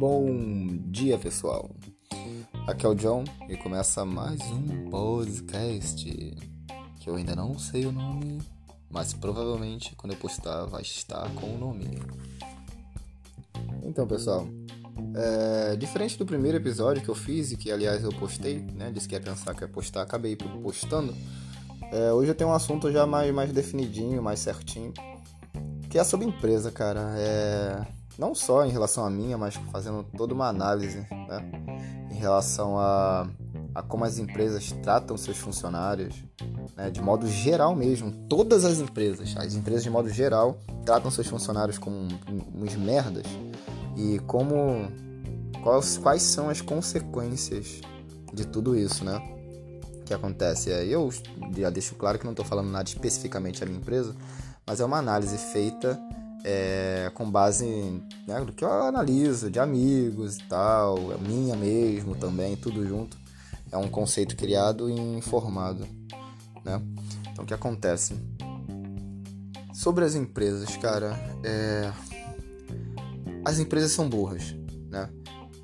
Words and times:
Bom 0.00 0.66
dia, 0.86 1.16
pessoal. 1.16 1.70
Aqui 2.66 2.84
é 2.84 2.88
o 2.88 2.94
John 2.94 3.22
e 3.48 3.56
começa 3.56 4.04
mais 4.04 4.40
um 4.50 4.90
podcast 4.90 6.10
que 6.98 7.08
eu 7.08 7.14
ainda 7.14 7.36
não 7.36 7.56
sei 7.56 7.86
o 7.86 7.92
nome, 7.92 8.42
mas 8.90 9.14
provavelmente 9.14 9.94
quando 9.94 10.12
eu 10.12 10.18
postar 10.18 10.64
vai 10.64 10.82
estar 10.82 11.30
com 11.34 11.54
o 11.54 11.58
nome. 11.58 12.00
Então, 13.84 14.06
pessoal, 14.08 14.48
é, 15.14 15.76
diferente 15.76 16.18
do 16.18 16.26
primeiro 16.26 16.56
episódio 16.56 17.02
que 17.02 17.08
eu 17.08 17.14
fiz 17.14 17.52
e 17.52 17.56
que 17.56 17.70
aliás 17.70 18.02
eu 18.02 18.10
postei, 18.10 18.58
né? 18.58 18.90
Disse 18.90 19.08
que 19.08 19.14
ia 19.14 19.20
pensar 19.20 19.54
que 19.54 19.62
ia 19.62 19.68
postar, 19.68 20.02
acabei 20.02 20.34
postando. 20.34 21.14
É, 21.92 22.12
hoje 22.12 22.30
eu 22.30 22.34
tenho 22.34 22.50
um 22.50 22.54
assunto 22.54 22.90
já 22.90 23.06
mais, 23.06 23.32
mais 23.32 23.52
definidinho, 23.52 24.20
mais 24.22 24.40
certinho, 24.40 24.92
que 25.90 25.98
é 25.98 26.04
sobre 26.04 26.24
empresa, 26.24 26.70
cara. 26.70 27.12
É, 27.16 27.84
não 28.16 28.34
só 28.34 28.64
em 28.64 28.70
relação 28.70 29.04
a 29.04 29.10
minha, 29.10 29.36
mas 29.36 29.56
fazendo 29.72 30.04
toda 30.16 30.32
uma 30.32 30.46
análise, 30.46 30.98
né? 31.10 31.50
Em 32.10 32.14
relação 32.14 32.78
a, 32.78 33.28
a 33.74 33.82
como 33.82 34.04
as 34.04 34.18
empresas 34.18 34.70
tratam 34.82 35.16
seus 35.16 35.36
funcionários, 35.36 36.14
né? 36.76 36.90
de 36.90 37.02
modo 37.02 37.26
geral 37.26 37.74
mesmo. 37.74 38.12
Todas 38.28 38.64
as 38.64 38.78
empresas, 38.78 39.34
as 39.36 39.54
empresas 39.54 39.82
de 39.82 39.90
modo 39.90 40.08
geral, 40.08 40.58
tratam 40.84 41.10
seus 41.10 41.26
funcionários 41.26 41.76
como 41.76 41.96
uns 42.54 42.76
merdas 42.76 43.26
e 43.96 44.20
como 44.20 44.86
quais, 45.62 45.98
quais 45.98 46.22
são 46.22 46.48
as 46.48 46.60
consequências 46.60 47.80
de 48.32 48.46
tudo 48.46 48.76
isso, 48.76 49.04
né? 49.04 49.20
Que 50.06 50.14
acontece. 50.14 50.70
Eu 50.70 51.10
já 51.56 51.68
deixo 51.68 51.96
claro 51.96 52.16
que 52.16 52.24
não 52.24 52.32
estou 52.32 52.44
falando 52.44 52.70
nada 52.70 52.88
especificamente 52.88 53.60
da 53.60 53.66
minha 53.66 53.78
empresa, 53.78 54.14
mas 54.70 54.78
é 54.78 54.84
uma 54.84 54.98
análise 54.98 55.36
feita 55.36 56.00
é, 56.44 57.10
com 57.14 57.28
base 57.28 57.66
né, 58.24 58.38
no 58.38 58.52
que 58.52 58.64
eu 58.64 58.70
analiso 58.70 59.50
de 59.50 59.58
amigos 59.58 60.36
e 60.36 60.44
tal, 60.44 61.12
é 61.12 61.18
minha 61.18 61.56
mesmo 61.56 62.14
também, 62.14 62.54
tudo 62.54 62.86
junto. 62.86 63.18
É 63.72 63.76
um 63.76 63.88
conceito 63.88 64.36
criado 64.36 64.88
e 64.88 64.92
informado, 64.92 65.88
né? 66.64 66.80
Então 67.32 67.42
o 67.42 67.46
que 67.48 67.52
acontece? 67.52 68.14
Sobre 69.74 70.04
as 70.04 70.14
empresas, 70.14 70.76
cara, 70.76 71.18
é... 71.42 71.92
as 73.44 73.58
empresas 73.58 73.90
são 73.90 74.08
burras, 74.08 74.54
né? 74.88 75.10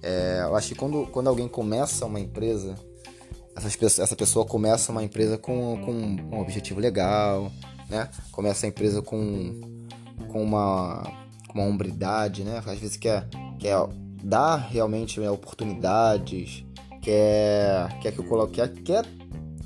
É, 0.03 0.41
eu 0.43 0.57
acho 0.57 0.71
que 0.71 0.75
quando, 0.75 1.07
quando 1.13 1.29
alguém 1.29 1.47
começa 1.47 2.07
uma 2.07 2.19
empresa, 2.19 2.75
essas, 3.55 4.01
essa 4.01 4.17
pessoa 4.17 4.45
começa 4.45 4.91
uma 4.91 5.05
empresa 5.05 5.39
com, 5.39 5.81
com 5.85 5.93
um 5.93 6.41
objetivo 6.41 6.81
legal, 6.81 7.53
né? 7.89 8.09
Começa 8.33 8.67
a 8.67 8.69
empresa 8.69 9.03
com, 9.03 9.61
com 10.29 10.43
uma, 10.43 11.03
uma 11.55 11.65
hombridade, 11.65 12.45
né? 12.45 12.63
Às 12.65 12.79
vezes 12.79 12.97
quer, 12.97 13.27
quer 13.59 13.77
dar 14.23 14.57
realmente 14.57 15.21
né, 15.21 15.31
oportunidades, 15.31 16.65
quer, 17.03 17.99
quer 18.01 18.13
que 18.13 18.19
eu 18.19 18.25
coloque, 18.25 18.55
quer, 18.55 18.69
quer 18.83 19.05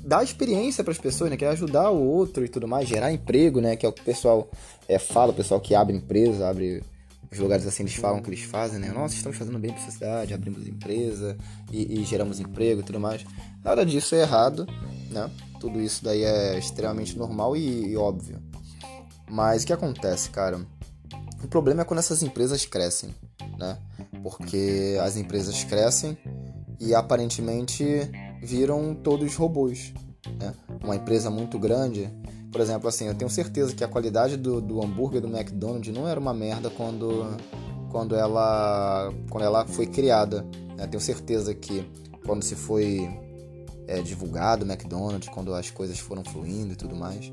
dar 0.03 0.23
experiência 0.23 0.83
para 0.83 0.91
as 0.91 0.99
pessoas, 0.99 1.29
né? 1.29 1.37
Quer 1.37 1.49
ajudar 1.49 1.89
o 1.89 2.01
outro 2.01 2.43
e 2.43 2.49
tudo 2.49 2.67
mais, 2.67 2.87
gerar 2.87 3.11
emprego, 3.11 3.61
né? 3.61 3.75
Que 3.75 3.85
é 3.85 3.89
o 3.89 3.93
que 3.93 4.01
o 4.01 4.05
pessoal 4.05 4.49
é, 4.87 4.99
fala, 4.99 5.31
o 5.31 5.35
pessoal 5.35 5.59
que 5.59 5.75
abre 5.75 5.95
empresa, 5.95 6.49
abre 6.49 6.83
os 7.31 7.39
lugares 7.39 7.65
assim 7.65 7.83
eles 7.83 7.95
falam 7.95 8.21
que 8.21 8.29
eles 8.29 8.41
fazem, 8.41 8.79
né? 8.79 8.91
Nossa, 8.91 9.15
estamos 9.15 9.37
fazendo 9.37 9.57
bem 9.57 9.71
para 9.71 9.81
a 9.81 9.85
sociedade, 9.85 10.33
abrimos 10.33 10.67
empresa 10.67 11.37
e, 11.71 11.99
e, 11.99 12.03
geramos 12.03 12.39
emprego 12.39 12.81
e 12.81 12.83
tudo 12.83 12.99
mais. 12.99 13.23
Nada 13.63 13.85
disso 13.85 14.15
é 14.15 14.21
errado, 14.21 14.67
né? 15.09 15.31
Tudo 15.59 15.79
isso 15.79 16.03
daí 16.03 16.23
é 16.23 16.57
extremamente 16.57 17.17
normal 17.17 17.55
e, 17.55 17.91
e 17.91 17.95
óbvio. 17.95 18.41
Mas 19.29 19.63
o 19.63 19.67
que 19.67 19.71
acontece, 19.71 20.29
cara? 20.29 20.59
O 21.41 21.47
problema 21.47 21.83
é 21.83 21.85
quando 21.85 21.99
essas 21.99 22.21
empresas 22.21 22.65
crescem, 22.65 23.15
né? 23.57 23.77
Porque 24.21 24.97
as 25.01 25.15
empresas 25.15 25.63
crescem 25.63 26.17
e 26.79 26.93
aparentemente 26.93 27.85
viram 28.41 28.93
todos 28.93 29.35
robôs. 29.35 29.93
Né? 30.37 30.53
Uma 30.83 30.95
empresa 30.95 31.29
muito 31.29 31.57
grande, 31.57 32.11
por 32.51 32.59
exemplo, 32.59 32.89
assim, 32.89 33.07
eu 33.07 33.15
tenho 33.15 33.29
certeza 33.29 33.73
que 33.73 33.83
a 33.83 33.87
qualidade 33.87 34.35
do, 34.35 34.59
do 34.59 34.83
hambúrguer 34.83 35.21
do 35.21 35.27
McDonald's 35.27 35.93
não 35.93 36.07
era 36.07 36.19
uma 36.19 36.33
merda 36.33 36.69
quando, 36.69 37.37
quando, 37.89 38.15
ela, 38.15 39.11
quando 39.29 39.43
ela 39.43 39.65
foi 39.65 39.87
criada. 39.87 40.45
Né? 40.75 40.85
Tenho 40.85 41.01
certeza 41.01 41.53
que 41.55 41.89
quando 42.25 42.43
se 42.43 42.55
foi 42.55 43.09
é, 43.87 44.01
divulgado 44.01 44.65
o 44.65 44.67
McDonald's, 44.67 45.29
quando 45.29 45.53
as 45.53 45.71
coisas 45.71 45.97
foram 45.97 46.23
fluindo 46.23 46.73
e 46.73 46.75
tudo 46.75 46.95
mais, 46.95 47.31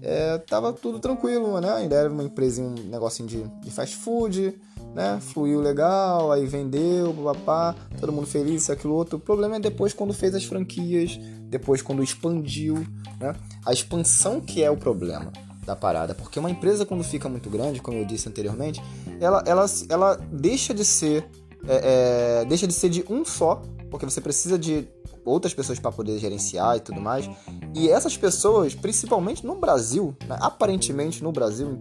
é, 0.00 0.38
tava 0.38 0.72
tudo 0.72 1.00
tranquilo, 1.00 1.60
né? 1.60 1.72
Ainda 1.72 1.96
era 1.96 2.10
uma 2.10 2.22
empresa, 2.22 2.62
um 2.62 2.74
negocinho 2.74 3.28
de, 3.28 3.42
de 3.60 3.70
fast 3.70 3.96
food, 3.96 4.56
né? 4.96 5.20
Fluiu 5.20 5.60
legal, 5.60 6.32
aí 6.32 6.46
vendeu, 6.46 7.12
papá, 7.12 7.76
todo 8.00 8.10
mundo 8.10 8.26
feliz, 8.26 8.62
isso, 8.62 8.72
aquilo 8.72 8.94
outro. 8.94 9.18
O 9.18 9.20
problema 9.20 9.56
é 9.56 9.60
depois 9.60 9.92
quando 9.92 10.14
fez 10.14 10.34
as 10.34 10.42
franquias, 10.42 11.20
depois 11.50 11.82
quando 11.82 12.02
expandiu, 12.02 12.76
né? 13.20 13.36
A 13.66 13.74
expansão 13.74 14.40
que 14.40 14.64
é 14.64 14.70
o 14.70 14.76
problema 14.76 15.30
da 15.66 15.76
parada, 15.76 16.14
porque 16.14 16.38
uma 16.38 16.50
empresa 16.50 16.86
quando 16.86 17.04
fica 17.04 17.28
muito 17.28 17.50
grande, 17.50 17.82
como 17.82 17.98
eu 17.98 18.06
disse 18.06 18.26
anteriormente, 18.26 18.80
ela, 19.20 19.44
ela, 19.46 19.66
ela 19.90 20.14
deixa 20.32 20.72
de 20.72 20.84
ser 20.84 21.28
é, 21.68 22.40
é, 22.40 22.44
deixa 22.46 22.66
de 22.66 22.72
ser 22.72 22.88
de 22.88 23.04
um 23.10 23.22
só, 23.22 23.60
porque 23.90 24.06
você 24.06 24.20
precisa 24.20 24.58
de 24.58 24.88
outras 25.26 25.52
pessoas 25.52 25.78
para 25.78 25.92
poder 25.92 26.18
gerenciar 26.18 26.76
e 26.76 26.80
tudo 26.80 27.02
mais. 27.02 27.28
E 27.74 27.90
essas 27.90 28.16
pessoas, 28.16 28.74
principalmente 28.74 29.44
no 29.44 29.56
Brasil, 29.56 30.16
né, 30.26 30.38
aparentemente 30.40 31.22
no 31.22 31.32
Brasil, 31.32 31.78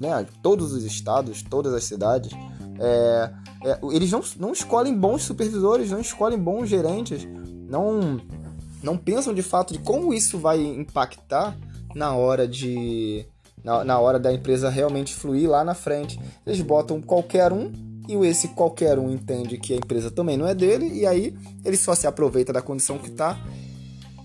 né, 0.00 0.26
todos 0.42 0.72
os 0.72 0.84
estados, 0.84 1.42
todas 1.42 1.74
as 1.74 1.84
cidades, 1.84 2.32
é, 2.78 3.30
é, 3.62 3.78
eles 3.92 4.10
não, 4.10 4.22
não 4.38 4.52
escolhem 4.52 4.96
bons 4.96 5.22
supervisores, 5.22 5.90
não 5.90 6.00
escolhem 6.00 6.38
bons 6.38 6.66
gerentes, 6.66 7.28
não, 7.68 8.18
não 8.82 8.96
pensam 8.96 9.34
de 9.34 9.42
fato 9.42 9.74
de 9.74 9.78
como 9.78 10.14
isso 10.14 10.38
vai 10.38 10.58
impactar 10.60 11.56
na 11.94 12.14
hora 12.14 12.48
de 12.48 13.26
na, 13.62 13.84
na 13.84 13.98
hora 13.98 14.18
da 14.18 14.32
empresa 14.32 14.70
realmente 14.70 15.14
fluir 15.14 15.48
lá 15.48 15.62
na 15.62 15.74
frente. 15.74 16.18
Eles 16.46 16.62
botam 16.62 17.02
qualquer 17.02 17.52
um 17.52 17.70
e 18.08 18.14
esse 18.26 18.48
qualquer 18.48 18.98
um 18.98 19.10
entende 19.10 19.58
que 19.58 19.74
a 19.74 19.76
empresa 19.76 20.10
também 20.10 20.36
não 20.36 20.48
é 20.48 20.54
dele 20.54 20.90
e 20.92 21.06
aí 21.06 21.36
ele 21.62 21.76
só 21.76 21.94
se 21.94 22.06
aproveita 22.06 22.52
da 22.52 22.62
condição 22.62 22.98
que 22.98 23.08
está 23.08 23.38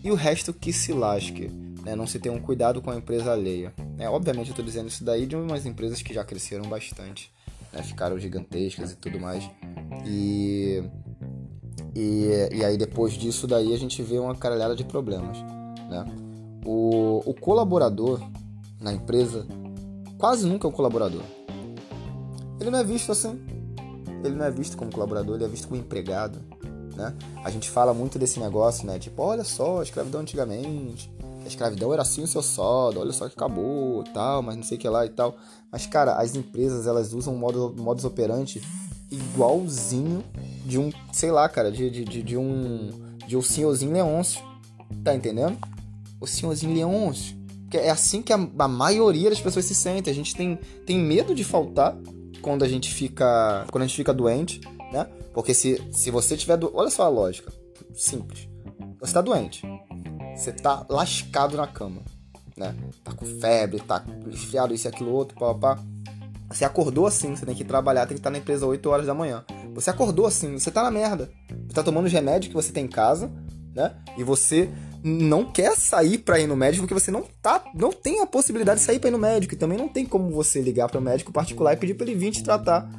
e 0.01 0.09
o 0.09 0.15
resto 0.15 0.53
que 0.53 0.71
se 0.71 0.93
lasque. 0.93 1.49
Né? 1.83 1.95
Não 1.95 2.07
se 2.07 2.19
tem 2.19 2.31
um 2.31 2.39
cuidado 2.39 2.81
com 2.81 2.89
a 2.89 2.95
empresa 2.95 3.33
alheia. 3.33 3.73
É, 3.97 4.09
obviamente 4.09 4.47
eu 4.47 4.51
estou 4.51 4.65
dizendo 4.65 4.87
isso 4.87 5.03
daí 5.03 5.25
de 5.25 5.35
umas 5.35 5.65
empresas 5.65 6.01
que 6.01 6.13
já 6.13 6.23
cresceram 6.23 6.67
bastante, 6.67 7.31
né? 7.71 7.81
ficaram 7.83 8.17
gigantescas 8.19 8.91
e 8.91 8.95
tudo 8.95 9.19
mais. 9.19 9.49
E, 10.05 10.83
e, 11.95 12.49
e 12.51 12.65
aí 12.65 12.77
depois 12.77 13.13
disso 13.13 13.47
daí 13.47 13.73
a 13.73 13.77
gente 13.77 14.01
vê 14.03 14.19
uma 14.19 14.35
caralhada 14.35 14.75
de 14.75 14.83
problemas. 14.83 15.37
Né? 15.89 16.05
O, 16.65 17.21
o 17.25 17.33
colaborador 17.33 18.21
na 18.81 18.93
empresa 18.93 19.47
quase 20.17 20.45
nunca 20.45 20.67
é 20.67 20.69
um 20.69 20.73
colaborador. 20.73 21.23
Ele 22.59 22.69
não 22.69 22.79
é 22.79 22.83
visto 22.83 23.11
assim 23.11 23.55
ele 24.27 24.35
não 24.35 24.45
é 24.45 24.51
visto 24.51 24.77
como 24.77 24.91
colaborador, 24.91 25.35
ele 25.35 25.45
é 25.45 25.47
visto 25.47 25.67
como 25.67 25.79
empregado, 25.79 26.39
né? 26.95 27.13
A 27.43 27.49
gente 27.49 27.69
fala 27.69 27.93
muito 27.93 28.17
desse 28.17 28.39
negócio, 28.39 28.85
né? 28.85 28.99
Tipo, 28.99 29.23
olha 29.23 29.43
só, 29.43 29.81
escravidão 29.81 30.21
antigamente, 30.21 31.11
a 31.45 31.47
escravidão 31.47 31.93
era 31.93 32.01
assim 32.01 32.23
o 32.23 32.27
seu 32.27 32.41
soldo, 32.41 32.99
olha 32.99 33.13
só 33.13 33.29
que 33.29 33.35
acabou, 33.35 34.03
tal, 34.13 34.41
mas 34.41 34.55
não 34.55 34.63
sei 34.63 34.77
o 34.77 34.81
que 34.81 34.89
lá 34.89 35.05
e 35.05 35.09
tal. 35.09 35.37
Mas, 35.71 35.85
cara, 35.85 36.15
as 36.15 36.35
empresas, 36.35 36.87
elas 36.87 37.13
usam 37.13 37.35
o 37.35 37.37
modo, 37.37 37.73
modus 37.77 38.03
operandi 38.03 38.61
igualzinho 39.11 40.23
de 40.65 40.79
um, 40.79 40.91
sei 41.13 41.31
lá, 41.31 41.47
cara, 41.47 41.71
de, 41.71 41.89
de, 41.89 42.03
de, 42.03 42.23
de 42.23 42.37
um 42.37 42.89
de 43.27 43.35
um 43.35 43.41
senhorzinho 43.41 43.91
Leôncio, 43.91 44.41
tá 45.03 45.15
entendendo? 45.15 45.57
O 46.19 46.27
senhorzinho 46.27 46.73
Leôncio. 46.73 47.35
Que 47.69 47.77
é 47.77 47.89
assim 47.89 48.21
que 48.21 48.31
a, 48.31 48.35
a 48.35 48.67
maioria 48.67 49.29
das 49.29 49.41
pessoas 49.41 49.65
se 49.65 49.73
sente. 49.73 50.09
A 50.09 50.13
gente 50.13 50.35
tem, 50.35 50.55
tem 50.85 50.99
medo 50.99 51.33
de 51.33 51.43
faltar 51.43 51.97
quando 52.41 52.63
a 52.63 52.67
gente 52.67 52.93
fica, 52.93 53.65
quando 53.71 53.83
a 53.83 53.87
gente 53.87 53.95
fica 53.95 54.13
doente, 54.13 54.61
né? 54.91 55.07
Porque 55.33 55.53
se, 55.53 55.81
se 55.91 56.11
você 56.11 56.37
tiver, 56.37 56.57
do... 56.57 56.71
olha 56.75 56.89
só 56.89 57.03
a 57.03 57.09
lógica, 57.09 57.51
simples. 57.93 58.47
Você 58.99 59.13
tá 59.13 59.21
doente. 59.21 59.63
Você 60.35 60.51
tá 60.51 60.85
lascado 60.89 61.55
na 61.55 61.65
cama, 61.65 62.01
né? 62.57 62.75
Tá 63.03 63.13
com 63.13 63.25
febre, 63.25 63.79
tá 63.79 64.03
resfriado, 64.29 64.73
isso 64.73 64.87
e 64.87 64.89
aquilo 64.89 65.11
outro, 65.11 65.37
papá. 65.37 65.79
Você 66.49 66.63
acordou 66.63 67.07
assim, 67.07 67.35
você 67.35 67.45
tem 67.45 67.55
que 67.55 67.63
trabalhar, 67.63 68.05
tem 68.05 68.15
que 68.15 68.19
estar 68.19 68.29
na 68.29 68.37
empresa 68.37 68.65
8 68.65 68.89
horas 68.89 69.07
da 69.07 69.13
manhã. 69.13 69.43
Você 69.73 69.89
acordou 69.89 70.25
assim, 70.25 70.53
você 70.53 70.69
tá 70.69 70.83
na 70.83 70.91
merda. 70.91 71.31
Você 71.49 71.73
tá 71.73 71.83
tomando 71.83 72.05
os 72.05 72.11
remédios 72.11 72.47
que 72.47 72.53
você 72.53 72.71
tem 72.71 72.85
em 72.85 72.89
casa, 72.89 73.31
né? 73.73 73.95
E 74.17 74.23
você 74.23 74.69
não 75.03 75.51
quer 75.51 75.75
sair 75.75 76.17
para 76.17 76.39
ir 76.39 76.47
no 76.47 76.55
médico 76.55 76.83
porque 76.83 76.99
você 76.99 77.11
não 77.11 77.23
tá, 77.41 77.63
não 77.75 77.91
tem 77.91 78.21
a 78.21 78.25
possibilidade 78.25 78.79
de 78.79 78.85
sair 78.85 78.99
para 78.99 79.09
ir 79.09 79.11
no 79.11 79.19
médico 79.19 79.53
e 79.53 79.57
também 79.57 79.77
não 79.77 79.87
tem 79.87 80.05
como 80.05 80.31
você 80.31 80.61
ligar 80.61 80.89
para 80.89 80.99
o 80.99 81.03
médico 81.03 81.31
particular 81.31 81.73
e 81.73 81.77
pedir 81.77 81.93
para 81.93 82.07
ele 82.07 82.17
vir 82.17 82.31
te 82.31 82.43
tratar. 82.43 82.89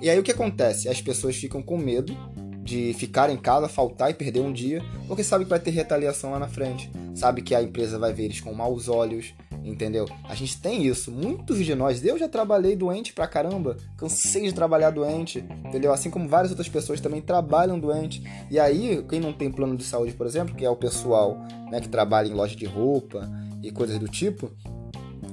E 0.00 0.10
aí 0.10 0.18
o 0.18 0.22
que 0.22 0.32
acontece? 0.32 0.88
As 0.88 1.00
pessoas 1.00 1.36
ficam 1.36 1.62
com 1.62 1.78
medo 1.78 2.14
de 2.64 2.94
ficar 2.94 3.28
em 3.28 3.36
casa, 3.36 3.68
faltar 3.68 4.10
e 4.10 4.14
perder 4.14 4.40
um 4.40 4.52
dia, 4.52 4.82
porque 5.06 5.22
sabe 5.22 5.44
que 5.44 5.50
vai 5.50 5.60
ter 5.60 5.70
retaliação 5.70 6.30
lá 6.30 6.38
na 6.38 6.48
frente. 6.48 6.90
Sabe 7.14 7.42
que 7.42 7.54
a 7.54 7.62
empresa 7.62 7.98
vai 7.98 8.12
ver 8.12 8.24
eles 8.24 8.40
com 8.40 8.54
maus 8.54 8.88
olhos, 8.88 9.34
entendeu? 9.62 10.08
A 10.24 10.34
gente 10.34 10.58
tem 10.60 10.84
isso. 10.86 11.12
Muitos 11.12 11.58
de 11.58 11.74
nós, 11.74 12.02
eu 12.02 12.18
já 12.18 12.26
trabalhei 12.26 12.74
doente 12.74 13.12
pra 13.12 13.26
caramba, 13.26 13.76
cansei 13.98 14.44
de 14.44 14.54
trabalhar 14.54 14.90
doente, 14.90 15.44
entendeu? 15.66 15.92
Assim 15.92 16.10
como 16.10 16.26
várias 16.26 16.50
outras 16.50 16.68
pessoas 16.68 17.00
também 17.00 17.20
trabalham 17.20 17.78
doente. 17.78 18.22
E 18.50 18.58
aí, 18.58 19.04
quem 19.08 19.20
não 19.20 19.32
tem 19.32 19.52
plano 19.52 19.76
de 19.76 19.84
saúde, 19.84 20.14
por 20.14 20.26
exemplo, 20.26 20.54
que 20.54 20.64
é 20.64 20.70
o 20.70 20.76
pessoal 20.76 21.38
né, 21.70 21.80
que 21.80 21.88
trabalha 21.88 22.28
em 22.28 22.34
loja 22.34 22.56
de 22.56 22.64
roupa 22.64 23.30
e 23.62 23.70
coisas 23.70 23.98
do 23.98 24.08
tipo, 24.08 24.50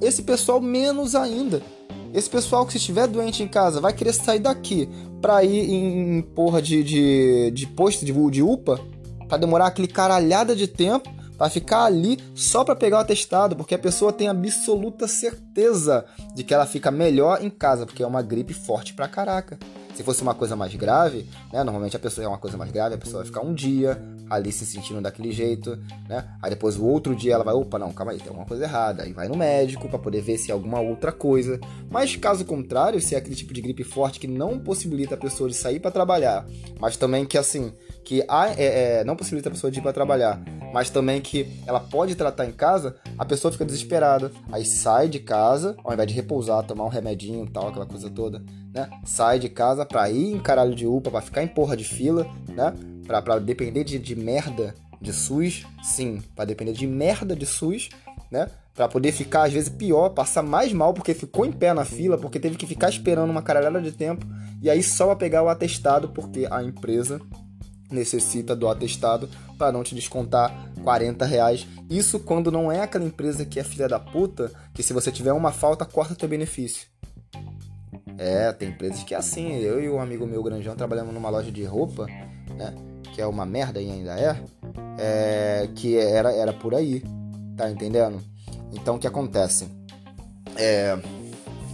esse 0.02 0.22
pessoal 0.22 0.60
menos 0.60 1.14
ainda. 1.14 1.62
Esse 2.12 2.28
pessoal 2.28 2.66
que 2.66 2.72
se 2.72 2.78
estiver 2.78 3.06
doente 3.06 3.42
em 3.42 3.48
casa 3.48 3.80
vai 3.80 3.92
querer 3.92 4.12
sair 4.12 4.38
daqui 4.38 4.88
pra 5.20 5.42
ir 5.42 5.70
em, 5.70 6.20
porra 6.20 6.60
de, 6.60 6.82
de, 6.82 7.50
de 7.52 7.66
posto 7.66 8.04
de, 8.04 8.12
de 8.30 8.42
UPA, 8.42 8.78
pra 9.28 9.38
demorar 9.38 9.66
aquele 9.66 9.88
caralhada 9.88 10.54
de 10.54 10.66
tempo 10.68 11.10
para 11.38 11.48
ficar 11.48 11.84
ali 11.84 12.18
só 12.34 12.62
para 12.62 12.76
pegar 12.76 12.98
o 12.98 13.00
atestado, 13.00 13.56
porque 13.56 13.74
a 13.74 13.78
pessoa 13.78 14.12
tem 14.12 14.28
absoluta 14.28 15.08
certeza 15.08 16.04
de 16.34 16.44
que 16.44 16.52
ela 16.52 16.66
fica 16.66 16.90
melhor 16.90 17.42
em 17.42 17.48
casa, 17.48 17.86
porque 17.86 18.02
é 18.02 18.06
uma 18.06 18.22
gripe 18.22 18.52
forte 18.52 18.92
pra 18.92 19.08
caraca. 19.08 19.58
Se 19.94 20.02
fosse 20.02 20.22
uma 20.22 20.34
coisa 20.34 20.56
mais 20.56 20.74
grave, 20.74 21.26
né? 21.52 21.62
Normalmente 21.62 21.96
a 21.96 21.98
pessoa 21.98 22.24
é 22.24 22.28
uma 22.28 22.38
coisa 22.38 22.56
mais 22.56 22.70
grave, 22.70 22.94
a 22.94 22.98
pessoa 22.98 23.18
vai 23.18 23.26
ficar 23.26 23.42
um 23.42 23.52
dia 23.52 24.00
ali 24.30 24.50
se 24.50 24.64
sentindo 24.64 25.00
daquele 25.02 25.30
jeito, 25.30 25.78
né? 26.08 26.26
Aí 26.40 26.48
depois 26.48 26.78
o 26.78 26.84
outro 26.84 27.14
dia 27.14 27.34
ela 27.34 27.44
vai, 27.44 27.52
opa, 27.54 27.78
não, 27.78 27.92
calma 27.92 28.12
aí, 28.12 28.18
tem 28.18 28.28
alguma 28.28 28.46
coisa 28.46 28.64
errada. 28.64 29.02
Aí 29.02 29.12
vai 29.12 29.28
no 29.28 29.36
médico 29.36 29.88
para 29.88 29.98
poder 29.98 30.22
ver 30.22 30.38
se 30.38 30.50
é 30.50 30.54
alguma 30.54 30.80
outra 30.80 31.12
coisa. 31.12 31.60
Mas 31.90 32.16
caso 32.16 32.44
contrário, 32.44 33.00
se 33.00 33.14
é 33.14 33.18
aquele 33.18 33.36
tipo 33.36 33.52
de 33.52 33.60
gripe 33.60 33.84
forte 33.84 34.18
que 34.18 34.26
não 34.26 34.58
possibilita 34.58 35.14
a 35.14 35.18
pessoa 35.18 35.50
de 35.50 35.54
sair 35.54 35.78
para 35.78 35.90
trabalhar, 35.90 36.46
mas 36.80 36.96
também 36.96 37.26
que 37.26 37.36
assim, 37.36 37.72
que 38.04 38.24
há, 38.28 38.50
é, 38.50 39.00
é, 39.00 39.04
não 39.04 39.16
possibilita 39.16 39.48
a 39.48 39.52
pessoa 39.52 39.70
de 39.70 39.78
ir 39.78 39.82
para 39.82 39.92
trabalhar, 39.92 40.40
mas 40.72 40.90
também 40.90 41.20
que 41.20 41.60
ela 41.66 41.80
pode 41.80 42.14
tratar 42.14 42.46
em 42.46 42.52
casa, 42.52 42.96
a 43.18 43.24
pessoa 43.24 43.52
fica 43.52 43.64
desesperada. 43.64 44.32
Aí 44.50 44.64
sai 44.64 45.08
de 45.08 45.20
casa, 45.20 45.76
ao 45.84 45.92
invés 45.92 46.08
de 46.08 46.14
repousar, 46.14 46.64
tomar 46.64 46.84
um 46.84 46.88
remedinho 46.88 47.46
tal, 47.46 47.68
aquela 47.68 47.86
coisa 47.86 48.08
toda, 48.08 48.42
né? 48.74 48.88
Sai 49.04 49.38
de 49.38 49.48
casa 49.48 49.84
pra 49.84 50.10
ir 50.10 50.32
em 50.32 50.40
caralho 50.40 50.74
de 50.74 50.86
UPA, 50.86 51.10
pra 51.10 51.20
ficar 51.20 51.42
em 51.42 51.48
porra 51.48 51.76
de 51.76 51.84
fila, 51.84 52.26
né? 52.48 52.72
Pra, 53.06 53.20
pra 53.20 53.38
depender 53.38 53.84
de, 53.84 53.98
de 53.98 54.16
merda 54.16 54.74
de 55.00 55.12
SUS, 55.12 55.66
sim, 55.82 56.22
pra 56.34 56.44
depender 56.44 56.72
de 56.72 56.86
merda 56.86 57.34
de 57.34 57.44
SUS, 57.44 57.88
né? 58.30 58.48
Pra 58.74 58.88
poder 58.88 59.12
ficar, 59.12 59.42
às 59.42 59.52
vezes, 59.52 59.68
pior, 59.68 60.10
passar 60.10 60.42
mais 60.42 60.72
mal 60.72 60.94
porque 60.94 61.12
ficou 61.12 61.44
em 61.44 61.52
pé 61.52 61.74
na 61.74 61.84
fila, 61.84 62.16
porque 62.16 62.40
teve 62.40 62.56
que 62.56 62.66
ficar 62.66 62.88
esperando 62.88 63.28
uma 63.28 63.42
caralhada 63.42 63.82
de 63.82 63.92
tempo, 63.92 64.24
e 64.62 64.70
aí 64.70 64.82
só 64.82 65.06
pra 65.06 65.16
pegar 65.16 65.42
o 65.42 65.48
atestado, 65.48 66.08
porque 66.08 66.48
a 66.50 66.62
empresa 66.62 67.20
necessita 67.94 68.54
do 68.54 68.68
atestado 68.68 69.28
para 69.58 69.72
não 69.72 69.82
te 69.82 69.94
descontar 69.94 70.70
40 70.82 71.24
reais. 71.24 71.66
Isso 71.88 72.18
quando 72.20 72.50
não 72.50 72.70
é 72.70 72.80
aquela 72.80 73.04
empresa 73.04 73.44
que 73.44 73.60
é 73.60 73.64
filha 73.64 73.88
da 73.88 73.98
puta, 73.98 74.50
que 74.74 74.82
se 74.82 74.92
você 74.92 75.10
tiver 75.10 75.32
uma 75.32 75.52
falta, 75.52 75.84
corta 75.84 76.14
teu 76.14 76.28
benefício. 76.28 76.86
É, 78.18 78.52
tem 78.52 78.68
empresas 78.68 79.02
que 79.02 79.14
é 79.14 79.18
assim. 79.18 79.56
Eu 79.56 79.82
e 79.82 79.88
um 79.88 80.00
amigo 80.00 80.26
meu 80.26 80.42
Granjão 80.42 80.76
trabalhamos 80.76 81.14
numa 81.14 81.30
loja 81.30 81.50
de 81.50 81.64
roupa, 81.64 82.06
né? 82.56 82.74
Que 83.14 83.20
é 83.20 83.26
uma 83.26 83.44
merda 83.44 83.80
e 83.80 83.90
ainda 83.90 84.18
é. 84.18 84.42
é 84.98 85.68
que 85.74 85.96
era, 85.96 86.32
era 86.32 86.52
por 86.52 86.74
aí. 86.74 87.02
Tá 87.56 87.70
entendendo? 87.70 88.22
Então 88.72 88.96
o 88.96 88.98
que 88.98 89.06
acontece? 89.06 89.68
É. 90.56 90.98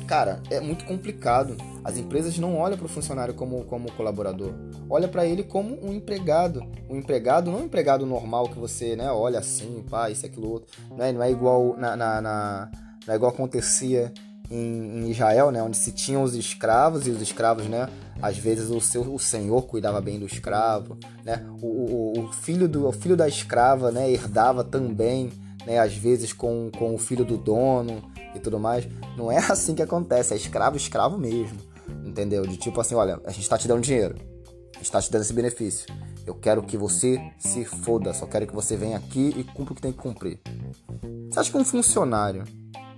Cara, 0.09 0.43
é 0.51 0.59
muito 0.59 0.87
complicado. 0.87 1.55
As 1.85 1.99
empresas 1.99 2.39
não 2.39 2.57
olham 2.57 2.79
para 2.79 2.87
o 2.87 2.89
funcionário 2.89 3.35
como, 3.35 3.63
como 3.67 3.93
colaborador, 3.93 4.55
olha 4.89 5.07
para 5.07 5.27
ele 5.27 5.43
como 5.43 5.79
um 5.87 5.93
empregado. 5.93 6.65
Um 6.89 6.97
empregado, 6.97 7.51
não 7.51 7.59
um 7.59 7.65
empregado 7.65 8.07
normal 8.07 8.49
que 8.49 8.59
você 8.59 8.97
né, 8.97 9.13
olha 9.13 9.39
assim, 9.39 9.85
pá, 9.89 10.09
isso, 10.09 10.25
aquilo, 10.25 10.51
outro. 10.51 10.75
Não 10.97 11.05
é, 11.05 11.13
não 11.13 11.23
é 11.23 11.31
igual 11.31 11.77
na, 11.77 11.95
na, 11.95 12.21
na 12.23 12.71
não 13.07 13.13
é 13.13 13.17
igual 13.17 13.31
acontecia 13.31 14.11
em, 14.51 15.03
em, 15.03 15.11
Israel, 15.11 15.51
né, 15.51 15.63
onde 15.63 15.77
se 15.77 15.93
tinham 15.93 16.23
os 16.23 16.35
escravos 16.35 17.07
e 17.07 17.11
os 17.11 17.21
escravos, 17.21 17.67
né, 17.67 17.87
às 18.23 18.39
vezes 18.39 18.71
o 18.71 18.81
seu 18.81 19.03
o 19.03 19.19
senhor 19.19 19.67
cuidava 19.67 20.01
bem 20.01 20.19
do 20.19 20.25
escravo, 20.25 20.97
né, 21.23 21.45
o, 21.61 21.67
o, 21.67 22.21
o 22.21 22.33
filho 22.33 22.67
do 22.67 22.89
o 22.89 22.93
filho 22.93 23.17
da 23.17 23.29
escrava, 23.29 23.91
né, 23.91 24.11
herdava 24.11 24.65
também, 24.65 25.31
né, 25.67 25.79
às 25.79 25.95
vezes 25.95 26.33
com, 26.33 26.71
com 26.79 26.95
o 26.95 26.99
filho 26.99 27.27
do 27.27 27.37
dono 27.37 28.03
e 28.38 28.43
tudo 28.43 28.58
mais. 28.58 28.88
Não 29.17 29.31
é 29.31 29.38
assim 29.50 29.75
que 29.75 29.82
acontece, 29.82 30.35
é 30.35 30.37
escravo 30.37 30.76
escravo 30.76 31.19
mesmo, 31.19 31.58
entendeu? 32.05 32.46
De 32.46 32.56
tipo 32.56 32.81
assim, 32.81 32.94
olha, 32.94 33.20
a 33.25 33.31
gente 33.31 33.43
está 33.43 33.58
te 33.58 33.69
dando 33.69 33.82
dinheiro, 33.82 34.17
a 34.75 34.79
gente 34.79 34.87
está 34.87 35.00
te 35.00 35.11
dando 35.11 35.23
esse 35.23 35.32
benefício. 35.32 35.87
Eu 36.26 36.35
quero 36.35 36.62
que 36.62 36.76
você 36.76 37.19
se 37.38 37.64
foda, 37.64 38.12
só 38.12 38.26
quero 38.26 38.46
que 38.46 38.55
você 38.55 38.76
venha 38.76 38.99
aqui 38.99 39.35
e 39.37 39.44
cumpra 39.44 39.73
o 39.73 39.76
que 39.76 39.82
tem 39.82 39.93
que 39.93 39.99
cumprir. 39.99 40.40
Você 41.31 41.40
acha 41.40 41.50
que 41.50 41.56
um 41.56 41.64
funcionário 41.64 42.44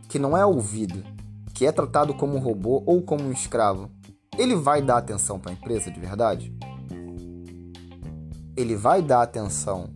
que 0.08 0.18
não 0.18 0.36
é 0.36 0.44
ouvido 0.44 1.04
que 1.54 1.66
é 1.66 1.72
tratado 1.72 2.14
como 2.14 2.36
um 2.36 2.40
robô 2.40 2.82
ou 2.86 3.02
como 3.02 3.24
um 3.24 3.32
escravo, 3.32 3.90
ele 4.38 4.54
vai 4.54 4.80
dar 4.80 4.96
atenção 4.96 5.38
para 5.38 5.50
a 5.50 5.54
empresa 5.54 5.90
de 5.90 6.00
verdade? 6.00 6.52
Ele 8.56 8.74
vai 8.74 9.02
dar 9.02 9.22
atenção 9.22 9.90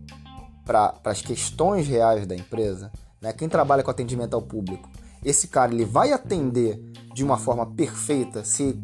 para 0.63 0.93
as 1.03 1.21
questões 1.21 1.87
reais 1.87 2.25
da 2.25 2.35
empresa? 2.35 2.91
Né? 3.21 3.33
Quem 3.33 3.49
trabalha 3.49 3.81
com 3.81 3.89
atendimento 3.89 4.35
ao 4.35 4.41
público, 4.41 4.87
esse 5.25 5.47
cara 5.47 5.73
ele 5.73 5.85
vai 5.85 6.13
atender 6.13 6.79
de 7.13 7.23
uma 7.23 7.37
forma 7.37 7.65
perfeita 7.65 8.45
se, 8.45 8.79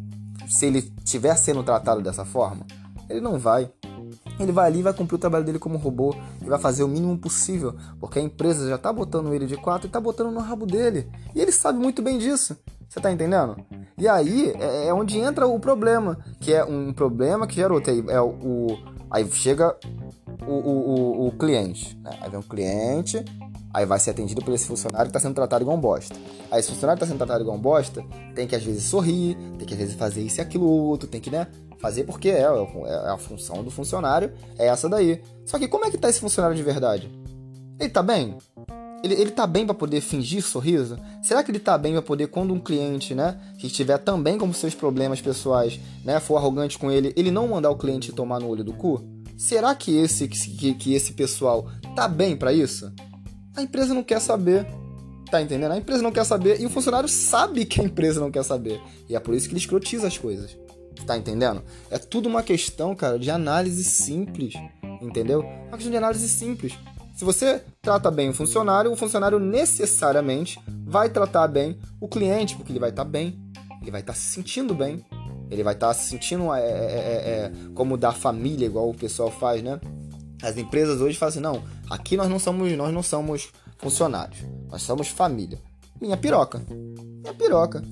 se 0.48 0.66
ele 0.66 0.92
estiver 1.04 1.36
sendo 1.36 1.62
tratado 1.62 2.02
dessa 2.02 2.24
forma? 2.24 2.66
Ele 3.08 3.20
não 3.20 3.38
vai. 3.38 3.70
Ele 4.38 4.52
vai 4.52 4.66
ali, 4.66 4.82
vai 4.82 4.92
cumprir 4.92 5.16
o 5.16 5.18
trabalho 5.18 5.44
dele 5.44 5.58
como 5.58 5.78
robô 5.78 6.14
e 6.40 6.44
vai 6.44 6.58
fazer 6.58 6.82
o 6.82 6.88
mínimo 6.88 7.16
possível, 7.18 7.74
porque 8.00 8.18
a 8.18 8.22
empresa 8.22 8.68
já 8.68 8.76
tá 8.76 8.92
botando 8.92 9.32
ele 9.32 9.46
de 9.46 9.56
quatro 9.56 9.86
e 9.86 9.90
tá 9.90 10.00
botando 10.00 10.32
no 10.32 10.40
rabo 10.40 10.66
dele. 10.66 11.08
E 11.34 11.40
ele 11.40 11.52
sabe 11.52 11.78
muito 11.78 12.02
bem 12.02 12.18
disso. 12.18 12.56
Você 12.88 13.00
tá 13.00 13.10
entendendo? 13.10 13.56
E 13.96 14.08
aí 14.08 14.52
é, 14.58 14.88
é 14.88 14.94
onde 14.94 15.18
entra 15.18 15.46
o 15.46 15.58
problema, 15.58 16.18
que 16.40 16.52
é 16.52 16.64
um 16.64 16.92
problema 16.92 17.46
que. 17.46 17.62
Aí, 17.62 18.04
é 18.08 18.20
o 18.20 18.76
aí 19.12 19.30
chega 19.30 19.76
o, 20.46 20.52
o, 20.52 21.26
o, 21.28 21.32
cliente. 21.32 21.96
Né? 21.98 22.10
Aí 22.20 22.30
vem 22.30 22.40
um 22.40 22.42
cliente, 22.42 23.22
aí 23.72 23.84
vai 23.84 23.98
ser 23.98 24.10
atendido 24.10 24.42
por 24.42 24.54
esse 24.54 24.66
funcionário 24.66 25.06
que 25.06 25.16
está 25.16 25.20
sendo 25.20 25.34
tratado 25.34 25.62
igual 25.62 25.76
um 25.76 25.80
bosta. 25.80 26.16
Aí 26.50 26.58
esse 26.58 26.70
funcionário 26.70 26.98
que 26.98 27.04
está 27.04 27.12
sendo 27.12 27.18
tratado 27.18 27.44
igual 27.44 27.56
um 27.56 27.60
bosta 27.60 28.02
tem 28.34 28.46
que 28.46 28.56
às 28.56 28.64
vezes 28.64 28.84
sorrir, 28.84 29.36
tem 29.58 29.66
que 29.66 29.74
às 29.74 29.80
vezes 29.80 29.94
fazer 29.94 30.22
isso 30.22 30.40
e 30.40 30.40
aquilo 30.40 30.66
outro, 30.66 31.06
tem 31.06 31.20
que, 31.20 31.30
né? 31.30 31.46
Fazer 31.78 32.04
porque 32.04 32.30
é, 32.30 32.42
é 32.42 33.10
a 33.10 33.18
função 33.18 33.62
do 33.62 33.70
funcionário, 33.70 34.32
é 34.58 34.66
essa 34.68 34.88
daí. 34.88 35.22
Só 35.44 35.58
que 35.58 35.68
como 35.68 35.84
é 35.84 35.90
que 35.90 35.98
tá 35.98 36.08
esse 36.08 36.20
funcionário 36.20 36.56
de 36.56 36.62
verdade? 36.62 37.10
Ele 37.78 37.90
tá 37.90 38.02
bem? 38.02 38.38
Ele, 39.02 39.14
ele 39.14 39.30
tá 39.30 39.46
bem 39.46 39.66
para 39.66 39.74
poder 39.74 40.00
fingir 40.00 40.42
sorriso? 40.42 40.98
Será 41.22 41.42
que 41.42 41.50
ele 41.50 41.58
tá 41.58 41.76
bem 41.76 41.92
para 41.92 42.02
poder, 42.02 42.28
quando 42.28 42.54
um 42.54 42.60
cliente, 42.60 43.14
né, 43.14 43.38
que 43.58 43.66
estiver 43.66 43.98
também 43.98 44.38
com 44.38 44.52
seus 44.52 44.74
problemas 44.74 45.20
pessoais, 45.20 45.80
né, 46.04 46.20
for 46.20 46.36
arrogante 46.36 46.78
com 46.78 46.90
ele, 46.90 47.12
ele 47.16 47.30
não 47.30 47.48
mandar 47.48 47.70
o 47.70 47.76
cliente 47.76 48.12
tomar 48.12 48.38
no 48.38 48.48
olho 48.48 48.62
do 48.62 48.72
cu? 48.72 49.02
Será 49.36 49.74
que 49.74 49.96
esse, 49.96 50.28
que, 50.28 50.74
que 50.74 50.94
esse 50.94 51.14
pessoal 51.14 51.68
tá 51.96 52.06
bem 52.06 52.36
para 52.36 52.52
isso? 52.52 52.92
A 53.56 53.62
empresa 53.62 53.92
não 53.92 54.04
quer 54.04 54.20
saber. 54.20 54.66
Tá 55.30 55.40
entendendo? 55.40 55.72
A 55.72 55.78
empresa 55.78 56.02
não 56.02 56.12
quer 56.12 56.24
saber 56.24 56.60
e 56.60 56.66
o 56.66 56.70
funcionário 56.70 57.08
sabe 57.08 57.64
que 57.64 57.80
a 57.80 57.84
empresa 57.84 58.20
não 58.20 58.30
quer 58.30 58.44
saber. 58.44 58.80
E 59.08 59.16
é 59.16 59.20
por 59.20 59.34
isso 59.34 59.48
que 59.48 59.54
ele 59.54 59.60
escrotiza 59.60 60.06
as 60.06 60.18
coisas. 60.18 60.56
Tá 61.06 61.16
entendendo? 61.16 61.62
É 61.90 61.98
tudo 61.98 62.28
uma 62.28 62.42
questão, 62.42 62.94
cara, 62.94 63.18
de 63.18 63.30
análise 63.30 63.82
simples. 63.82 64.54
Entendeu? 65.00 65.40
Uma 65.40 65.72
questão 65.72 65.90
de 65.90 65.96
análise 65.96 66.28
simples. 66.28 66.74
Se 67.14 67.24
você 67.24 67.62
trata 67.80 68.10
bem 68.10 68.30
o 68.30 68.34
funcionário, 68.34 68.90
o 68.90 68.96
funcionário 68.96 69.38
necessariamente 69.38 70.58
vai 70.84 71.10
tratar 71.10 71.46
bem 71.46 71.78
o 72.00 72.08
cliente, 72.08 72.56
porque 72.56 72.72
ele 72.72 72.78
vai 72.78 72.90
estar 72.90 73.04
tá 73.04 73.10
bem, 73.10 73.38
ele 73.80 73.90
vai 73.90 74.00
estar 74.00 74.12
tá 74.12 74.18
se 74.18 74.24
sentindo 74.24 74.74
bem, 74.74 75.04
ele 75.50 75.62
vai 75.62 75.74
estar 75.74 75.88
tá 75.88 75.94
se 75.94 76.08
sentindo 76.08 76.52
é, 76.54 76.60
é, 76.60 76.64
é, 76.64 76.70
é, 76.70 77.52
como 77.74 77.96
da 77.96 78.12
família, 78.12 78.66
igual 78.66 78.88
o 78.88 78.94
pessoal 78.94 79.30
faz, 79.30 79.62
né? 79.62 79.78
As 80.42 80.56
empresas 80.56 81.00
hoje 81.00 81.18
fazem 81.18 81.44
assim, 81.44 81.56
não, 81.58 81.62
aqui 81.88 82.16
nós 82.16 82.28
não 82.28 82.38
somos, 82.38 82.72
nós 82.72 82.92
não 82.92 83.02
somos 83.02 83.50
funcionários, 83.78 84.38
nós 84.68 84.82
somos 84.82 85.08
família. 85.08 85.60
Minha 86.00 86.16
piroca. 86.16 86.60
Minha 86.68 87.34
piroca. 87.34 87.82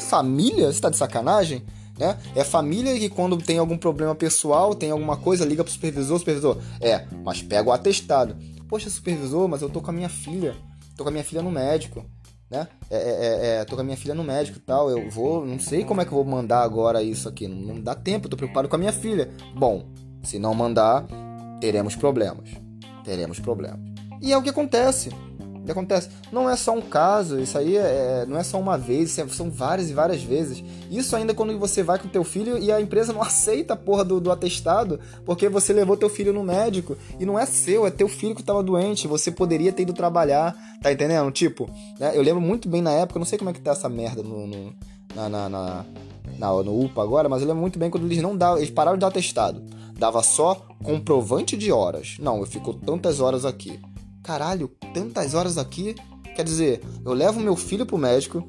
Família? 0.00 0.70
Você 0.70 0.80
tá 0.80 0.90
de 0.90 0.96
sacanagem? 0.96 1.64
Né? 1.98 2.16
É 2.36 2.44
família 2.44 2.96
que 2.96 3.08
quando 3.08 3.36
tem 3.38 3.58
algum 3.58 3.76
problema 3.76 4.14
pessoal, 4.14 4.74
tem 4.74 4.92
alguma 4.92 5.16
coisa, 5.16 5.44
liga 5.44 5.64
pro 5.64 5.72
supervisor, 5.72 6.18
supervisor. 6.18 6.58
É, 6.80 7.04
mas 7.24 7.42
pega 7.42 7.68
o 7.68 7.72
atestado. 7.72 8.36
Poxa, 8.68 8.90
supervisor, 8.90 9.48
mas 9.48 9.62
eu 9.62 9.70
tô 9.70 9.80
com 9.80 9.90
a 9.90 9.94
minha 9.94 10.08
filha. 10.08 10.54
Tô 10.96 11.02
com 11.04 11.08
a 11.08 11.12
minha 11.12 11.24
filha 11.24 11.42
no 11.42 11.50
médico. 11.50 12.04
Né? 12.50 12.66
É, 12.90 12.96
é, 12.96 13.00
é, 13.00 13.56
é 13.60 13.64
tô 13.64 13.74
com 13.74 13.82
a 13.82 13.84
minha 13.84 13.96
filha 13.96 14.14
no 14.14 14.24
médico 14.24 14.58
e 14.58 14.60
tal. 14.60 14.90
Eu 14.90 15.10
vou. 15.10 15.44
Não 15.44 15.58
sei 15.58 15.84
como 15.84 16.00
é 16.00 16.04
que 16.04 16.12
eu 16.12 16.16
vou 16.16 16.24
mandar 16.24 16.62
agora 16.62 17.02
isso 17.02 17.28
aqui. 17.28 17.48
Não, 17.48 17.74
não 17.74 17.80
dá 17.80 17.94
tempo, 17.94 18.28
tô 18.28 18.36
preocupado 18.36 18.68
com 18.68 18.76
a 18.76 18.78
minha 18.78 18.92
filha. 18.92 19.30
Bom, 19.54 19.86
se 20.22 20.38
não 20.38 20.54
mandar, 20.54 21.06
teremos 21.60 21.96
problemas. 21.96 22.50
Teremos 23.04 23.40
problemas. 23.40 23.80
E 24.20 24.32
é 24.32 24.36
o 24.36 24.42
que 24.42 24.50
acontece. 24.50 25.10
Que 25.68 25.72
acontece? 25.72 26.08
Não 26.32 26.48
é 26.48 26.56
só 26.56 26.72
um 26.72 26.80
caso, 26.80 27.38
isso 27.38 27.56
aí 27.58 27.76
é, 27.76 28.24
não 28.26 28.38
é 28.38 28.42
só 28.42 28.58
uma 28.58 28.78
vez, 28.78 29.18
é, 29.18 29.28
são 29.28 29.50
várias 29.50 29.90
e 29.90 29.92
várias 29.92 30.22
vezes. 30.22 30.64
Isso 30.90 31.14
ainda 31.14 31.34
quando 31.34 31.58
você 31.58 31.82
vai 31.82 31.98
com 31.98 32.08
teu 32.08 32.24
filho 32.24 32.58
e 32.58 32.72
a 32.72 32.80
empresa 32.80 33.12
não 33.12 33.20
aceita 33.22 33.74
a 33.74 33.76
porra 33.76 34.04
do, 34.04 34.20
do 34.20 34.30
atestado 34.30 34.98
porque 35.24 35.48
você 35.48 35.72
levou 35.72 35.96
teu 35.96 36.08
filho 36.08 36.32
no 36.32 36.42
médico 36.42 36.96
e 37.18 37.26
não 37.26 37.38
é 37.38 37.44
seu, 37.44 37.86
é 37.86 37.90
teu 37.90 38.08
filho 38.08 38.34
que 38.34 38.40
estava 38.40 38.62
doente, 38.62 39.06
você 39.06 39.30
poderia 39.30 39.72
ter 39.72 39.82
ido 39.82 39.92
trabalhar, 39.92 40.56
tá 40.82 40.90
entendendo? 40.90 41.30
Tipo, 41.30 41.68
né, 41.98 42.12
eu 42.14 42.22
lembro 42.22 42.40
muito 42.40 42.68
bem 42.68 42.80
na 42.80 42.92
época, 42.92 43.18
não 43.18 43.26
sei 43.26 43.38
como 43.38 43.50
é 43.50 43.52
que 43.52 43.60
tá 43.60 43.72
essa 43.72 43.88
merda 43.88 44.22
no, 44.22 44.46
no 44.46 44.74
na, 45.14 45.28
na, 45.28 45.48
na, 45.48 45.84
na, 46.38 46.62
no 46.62 46.84
UPA 46.84 47.02
agora, 47.02 47.28
mas 47.28 47.42
eu 47.42 47.48
lembro 47.48 47.60
muito 47.60 47.78
bem 47.78 47.90
quando 47.90 48.04
eles 48.04 48.22
não 48.22 48.36
davam, 48.36 48.58
eles 48.58 48.70
pararam 48.70 48.96
de 48.96 49.00
dar 49.00 49.08
atestado. 49.08 49.62
Dava 49.98 50.22
só 50.22 50.66
comprovante 50.82 51.56
de 51.56 51.72
horas. 51.72 52.16
Não, 52.20 52.38
eu 52.38 52.46
fico 52.46 52.72
tantas 52.72 53.18
horas 53.18 53.44
aqui 53.44 53.80
caralho, 54.28 54.70
tantas 54.92 55.32
horas 55.32 55.56
aqui. 55.56 55.94
Quer 56.36 56.44
dizer, 56.44 56.84
eu 57.02 57.14
levo 57.14 57.40
meu 57.40 57.56
filho 57.56 57.86
pro 57.86 57.96
médico, 57.96 58.46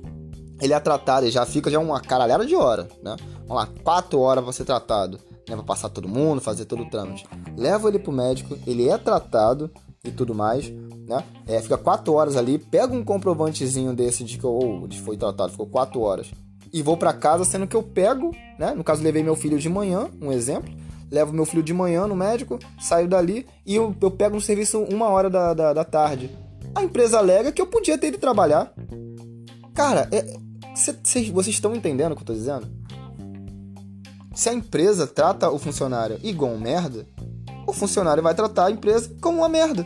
ele 0.62 0.74
é 0.74 0.80
tratado, 0.80 1.26
e 1.26 1.32
já 1.32 1.46
fica 1.46 1.72
já 1.72 1.80
uma 1.80 2.02
caralhada 2.02 2.46
de 2.46 2.54
hora, 2.54 2.90
né? 3.02 3.16
Vamos 3.48 3.64
lá, 3.64 3.70
quatro 3.82 4.20
horas 4.20 4.44
pra 4.44 4.52
ser 4.52 4.66
tratado, 4.66 5.18
né? 5.48 5.56
Pra 5.56 5.64
passar 5.64 5.88
todo 5.88 6.10
mundo, 6.10 6.42
fazer 6.42 6.66
todo 6.66 6.84
o 6.84 6.90
trâmite. 6.90 7.26
Levo 7.56 7.88
ele 7.88 7.98
pro 7.98 8.12
médico, 8.12 8.58
ele 8.68 8.90
é 8.90 8.98
tratado 8.98 9.72
e 10.04 10.12
tudo 10.12 10.36
mais, 10.36 10.70
né? 10.70 11.24
É, 11.48 11.62
fica 11.62 11.78
quatro 11.78 12.14
horas 12.14 12.36
ali, 12.36 12.60
pega 12.60 12.94
um 12.94 13.04
comprovantezinho 13.04 13.94
desse 13.94 14.26
de 14.26 14.38
que 14.38 14.48
de 14.90 15.00
foi 15.00 15.16
tratado, 15.16 15.54
ficou 15.54 15.66
quatro 15.66 16.02
horas. 16.02 16.30
E 16.74 16.84
vou 16.84 16.98
para 16.98 17.14
casa, 17.14 17.46
sendo 17.46 17.66
que 17.66 17.76
eu 17.76 17.82
pego, 17.82 18.36
né? 18.60 18.74
No 18.76 18.84
caso, 18.84 19.02
levei 19.02 19.24
meu 19.24 19.36
filho 19.36 19.58
de 19.58 19.70
manhã, 19.70 20.10
um 20.22 20.32
exemplo 20.32 20.70
levo 21.12 21.34
meu 21.34 21.46
filho 21.46 21.64
de 21.64 21.74
manhã 21.74 22.08
no 22.08 22.16
médico, 22.16 22.60
saio 22.80 23.08
dali 23.08 23.46
e 23.66 23.76
eu, 23.76 23.96
eu 24.00 24.12
pego 24.12 24.38
um 24.38 24.42
serviço 24.42 24.82
uma 24.84 25.08
hora 25.08 25.30
da, 25.30 25.54
da, 25.54 25.74
da, 25.74 25.84
tarde. 25.84 26.30
A 26.76 26.84
empresa 26.84 27.18
alega 27.18 27.52
que 27.52 27.62
eu 27.62 27.68
podia 27.68 27.98
ter 27.98 28.08
ido 28.08 28.18
trabalhar. 28.18 28.74
Cara, 29.74 30.08
é, 30.12 30.38
cê, 30.76 30.96
cê, 31.04 31.32
vocês 31.32 31.56
estão 31.56 31.76
entendendo 31.76 32.12
o 32.12 32.16
que 32.16 32.22
eu 32.22 32.28
tô 32.28 32.34
dizendo? 32.34 32.68
Se 34.36 34.50
a 34.50 34.54
empresa 34.54 35.08
trata 35.08 35.50
o 35.50 35.60
funcionário 35.60 36.20
igual 36.24 36.52
um 36.52 36.60
merda, 36.60 37.06
o 37.68 37.74
funcionário 37.74 38.24
vai 38.24 38.34
tratar 38.34 38.68
a 38.68 38.72
empresa 38.72 39.12
como 39.22 39.40
uma 39.40 39.50
merda. 39.50 39.86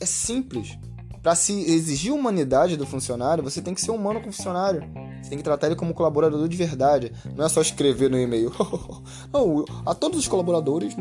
É 0.00 0.06
simples. 0.06 0.78
Para 1.22 1.34
se 1.34 1.52
exigir 1.52 2.12
humanidade 2.12 2.76
do 2.76 2.86
funcionário, 2.86 3.42
você 3.42 3.60
tem 3.60 3.74
que 3.74 3.80
ser 3.80 3.90
humano 3.90 4.20
com 4.20 4.30
o 4.30 4.32
funcionário. 4.32 4.82
Você 5.22 5.30
tem 5.30 5.38
que 5.38 5.44
tratar 5.44 5.66
ele 5.66 5.76
como 5.76 5.92
colaborador 5.92 6.46
de 6.48 6.56
verdade. 6.56 7.12
Não 7.36 7.44
é 7.44 7.48
só 7.48 7.60
escrever 7.60 8.08
no 8.10 8.18
e-mail. 8.18 8.52
Não, 9.32 9.64
a 9.84 9.94
todos 9.94 10.18
os 10.18 10.28
colaboradores. 10.28 10.96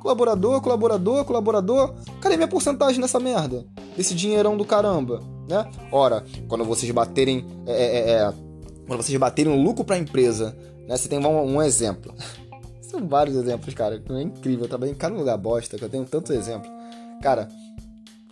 Colaborador, 0.00 0.60
colaborador, 0.60 1.24
colaborador. 1.24 1.94
Cadê 2.20 2.36
minha 2.36 2.48
porcentagem 2.48 3.00
nessa 3.00 3.18
merda? 3.18 3.66
Desse 3.96 4.14
dinheirão 4.14 4.56
do 4.56 4.64
caramba, 4.64 5.22
né? 5.48 5.68
Ora, 5.90 6.24
quando 6.48 6.64
vocês 6.64 6.90
baterem. 6.92 7.44
É, 7.66 7.72
é, 7.72 7.98
é, 7.98 8.12
é 8.12 8.34
quando 8.86 9.02
vocês 9.02 9.16
baterem 9.18 9.52
um 9.52 9.62
lucro 9.62 9.84
para 9.84 9.94
a 9.96 9.98
empresa, 9.98 10.56
né? 10.88 10.96
Você 10.96 11.08
tem 11.08 11.18
um, 11.18 11.54
um 11.54 11.62
exemplo. 11.62 12.12
São 12.82 13.06
vários 13.06 13.36
exemplos, 13.36 13.72
cara. 13.74 14.02
É 14.08 14.22
incrível. 14.22 14.64
Eu 14.64 14.68
trabalhei 14.68 14.94
em 14.94 14.96
cada 14.96 15.14
lugar 15.14 15.36
bosta 15.38 15.78
que 15.78 15.84
eu 15.84 15.88
tenho 15.88 16.04
tantos 16.04 16.32
exemplos. 16.32 16.68
Cara, 17.22 17.48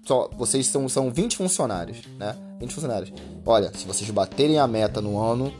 só 0.05 0.29
vocês 0.37 0.67
são, 0.67 0.89
são 0.89 1.13
20 1.13 1.37
funcionários, 1.37 1.99
né? 2.19 2.35
20 2.61 2.75
funcionários. 2.75 3.13
Olha, 3.45 3.73
se 3.77 3.87
vocês 3.87 4.09
baterem 4.11 4.59
a 4.59 4.67
meta 4.67 5.01
no 5.01 5.19
ano, 5.19 5.53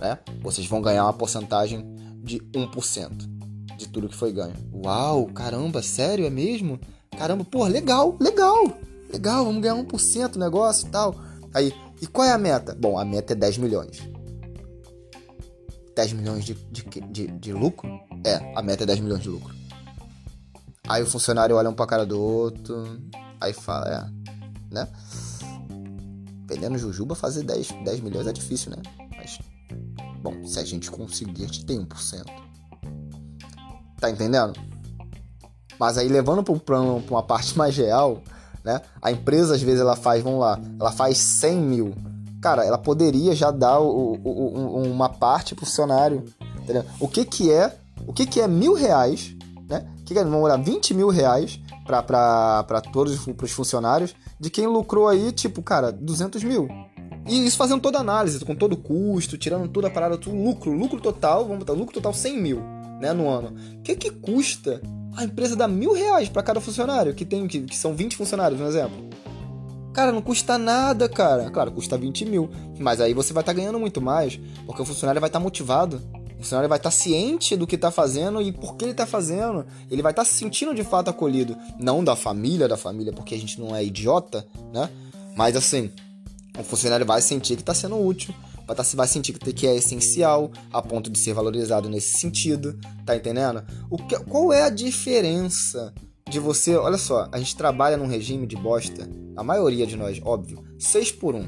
né? 0.00 0.18
Vocês 0.40 0.66
vão 0.66 0.82
ganhar 0.82 1.04
uma 1.04 1.12
porcentagem 1.12 1.84
de 2.22 2.38
1% 2.52 3.34
de 3.76 3.88
tudo 3.88 4.08
que 4.08 4.16
foi 4.16 4.32
ganho. 4.32 4.54
Uau, 4.72 5.26
caramba, 5.26 5.82
sério, 5.82 6.26
é 6.26 6.30
mesmo? 6.30 6.78
Caramba, 7.16 7.44
pô, 7.44 7.66
legal, 7.66 8.16
legal, 8.20 8.78
legal, 9.12 9.44
vamos 9.44 9.62
ganhar 9.62 9.76
1% 9.76 10.28
do 10.28 10.38
negócio 10.38 10.86
e 10.86 10.90
tal. 10.90 11.14
Aí, 11.52 11.72
e 12.00 12.06
qual 12.06 12.26
é 12.26 12.32
a 12.32 12.38
meta? 12.38 12.74
Bom, 12.74 12.98
a 12.98 13.04
meta 13.04 13.32
é 13.32 13.36
10 13.36 13.58
milhões. 13.58 14.02
10 15.94 16.12
milhões 16.14 16.44
de, 16.44 16.54
de, 16.54 16.82
de, 17.00 17.26
de 17.26 17.52
lucro? 17.52 17.88
É, 18.24 18.52
a 18.56 18.62
meta 18.62 18.82
é 18.82 18.86
10 18.86 19.00
milhões 19.00 19.22
de 19.22 19.28
lucro. 19.28 19.54
Aí 20.88 21.02
o 21.02 21.06
funcionário 21.06 21.56
olha 21.56 21.70
um 21.70 21.74
pra 21.74 21.86
cara 21.86 22.04
do 22.04 22.20
outro. 22.20 23.00
Aí 23.40 23.52
fala, 23.52 23.88
é, 23.88 24.74
né? 24.74 24.88
Vendendo 26.46 26.78
Jujuba 26.78 27.14
fazer 27.14 27.42
10, 27.42 27.68
10 27.84 28.00
milhões 28.00 28.26
é 28.26 28.32
difícil, 28.32 28.70
né? 28.70 28.82
Mas, 29.16 29.38
bom, 30.22 30.46
se 30.46 30.58
a 30.58 30.64
gente 30.64 30.90
conseguir, 30.90 31.44
a 31.44 31.46
gente 31.46 31.64
tem 31.64 31.84
1%. 31.84 32.24
Tá 33.98 34.10
entendendo? 34.10 34.52
Mas 35.78 35.96
aí, 35.96 36.08
levando 36.08 36.42
para 36.42 36.80
um 36.80 36.98
uma 36.98 37.22
parte 37.22 37.56
mais 37.58 37.76
real, 37.76 38.22
né? 38.62 38.80
A 39.00 39.10
empresa, 39.10 39.54
às 39.54 39.62
vezes, 39.62 39.80
ela 39.80 39.96
faz, 39.96 40.22
vamos 40.22 40.40
lá, 40.40 40.60
ela 40.78 40.92
faz 40.92 41.18
100 41.18 41.56
mil. 41.58 41.94
Cara, 42.42 42.64
ela 42.64 42.76
poderia 42.76 43.34
já 43.34 43.50
dar 43.50 43.80
o, 43.80 44.14
o, 44.22 44.28
o, 44.28 44.82
uma 44.82 45.08
parte 45.08 45.54
pro 45.54 45.64
funcionário, 45.64 46.24
entendeu? 46.60 46.84
O 47.00 47.08
que 47.08 47.24
que 47.24 47.50
é, 47.50 47.74
o 48.06 48.12
que 48.12 48.26
que 48.26 48.40
é 48.40 48.46
mil 48.46 48.74
reais, 48.74 49.34
né? 49.66 49.86
O 50.00 50.04
que 50.04 50.12
que 50.12 50.20
é, 50.20 50.24
vamos 50.24 50.46
lá, 50.46 50.56
20 50.58 50.92
mil 50.92 51.08
reais 51.08 51.58
para 51.86 52.80
todos 52.92 53.26
os 53.26 53.50
funcionários, 53.52 54.14
de 54.44 54.50
quem 54.50 54.66
lucrou 54.66 55.08
aí, 55.08 55.32
tipo, 55.32 55.62
cara, 55.62 55.90
200 55.90 56.44
mil. 56.44 56.68
E 57.26 57.46
isso 57.46 57.56
fazendo 57.56 57.80
toda 57.80 57.96
a 57.96 58.02
análise, 58.02 58.44
com 58.44 58.54
todo 58.54 58.74
o 58.74 58.76
custo, 58.76 59.38
tirando 59.38 59.66
toda 59.68 59.88
a 59.88 59.90
parada, 59.90 60.18
tudo 60.18 60.36
lucro, 60.36 60.70
lucro 60.70 61.00
total, 61.00 61.44
vamos 61.44 61.60
botar 61.60 61.72
lucro 61.72 61.94
total 61.94 62.12
100 62.12 62.42
mil, 62.42 62.60
né, 63.00 63.14
no 63.14 63.26
ano. 63.26 63.56
O 63.78 63.82
que 63.82 63.96
que 63.96 64.10
custa 64.10 64.82
a 65.16 65.24
empresa 65.24 65.56
dar 65.56 65.66
mil 65.66 65.94
reais 65.94 66.28
para 66.28 66.42
cada 66.42 66.60
funcionário, 66.60 67.14
que 67.14 67.24
tem, 67.24 67.48
que, 67.48 67.62
que 67.62 67.74
são 67.74 67.94
20 67.94 68.16
funcionários, 68.16 68.60
um 68.60 68.66
exemplo? 68.66 69.08
Cara, 69.94 70.12
não 70.12 70.20
custa 70.20 70.58
nada, 70.58 71.08
cara. 71.08 71.48
Claro, 71.50 71.72
custa 71.72 71.96
20 71.96 72.26
mil. 72.26 72.50
Mas 72.78 73.00
aí 73.00 73.14
você 73.14 73.32
vai 73.32 73.40
estar 73.42 73.54
tá 73.54 73.58
ganhando 73.58 73.78
muito 73.80 74.02
mais, 74.02 74.38
porque 74.66 74.82
o 74.82 74.84
funcionário 74.84 75.20
vai 75.20 75.28
estar 75.28 75.38
tá 75.38 75.42
motivado 75.42 76.02
o 76.44 76.46
funcionário 76.46 76.68
vai 76.68 76.78
estar 76.78 76.90
tá 76.90 76.96
ciente 76.96 77.56
do 77.56 77.66
que 77.66 77.74
está 77.74 77.90
fazendo 77.90 78.42
e 78.42 78.52
por 78.52 78.76
que 78.76 78.84
ele 78.84 78.92
está 78.92 79.06
fazendo. 79.06 79.64
Ele 79.90 80.02
vai 80.02 80.12
estar 80.12 80.22
tá 80.22 80.28
se 80.28 80.34
sentindo 80.34 80.74
de 80.74 80.84
fato 80.84 81.08
acolhido. 81.08 81.56
Não 81.78 82.04
da 82.04 82.14
família, 82.14 82.68
da 82.68 82.76
família, 82.76 83.12
porque 83.12 83.34
a 83.34 83.38
gente 83.38 83.58
não 83.58 83.74
é 83.74 83.82
idiota, 83.82 84.46
né? 84.72 84.90
Mas 85.36 85.56
assim, 85.56 85.90
o 86.58 86.62
funcionário 86.62 87.06
vai 87.06 87.22
sentir 87.22 87.56
que 87.56 87.62
está 87.62 87.74
sendo 87.74 87.98
útil, 87.98 88.34
vai, 88.66 88.76
tá, 88.76 88.84
vai 88.94 89.08
sentir 89.08 89.32
que 89.32 89.66
é 89.66 89.74
essencial, 89.74 90.50
a 90.72 90.82
ponto 90.82 91.10
de 91.10 91.18
ser 91.18 91.32
valorizado 91.32 91.88
nesse 91.88 92.18
sentido, 92.18 92.78
tá 93.06 93.16
entendendo? 93.16 93.64
O 93.90 93.96
que, 93.96 94.16
qual 94.24 94.52
é 94.52 94.62
a 94.62 94.70
diferença 94.70 95.92
de 96.28 96.38
você. 96.38 96.74
Olha 96.76 96.98
só, 96.98 97.28
a 97.32 97.38
gente 97.38 97.56
trabalha 97.56 97.96
num 97.96 98.06
regime 98.06 98.46
de 98.46 98.56
bosta, 98.56 99.08
a 99.36 99.42
maioria 99.42 99.86
de 99.86 99.96
nós, 99.96 100.20
óbvio, 100.24 100.62
6 100.78 101.12
por 101.12 101.34
1, 101.34 101.40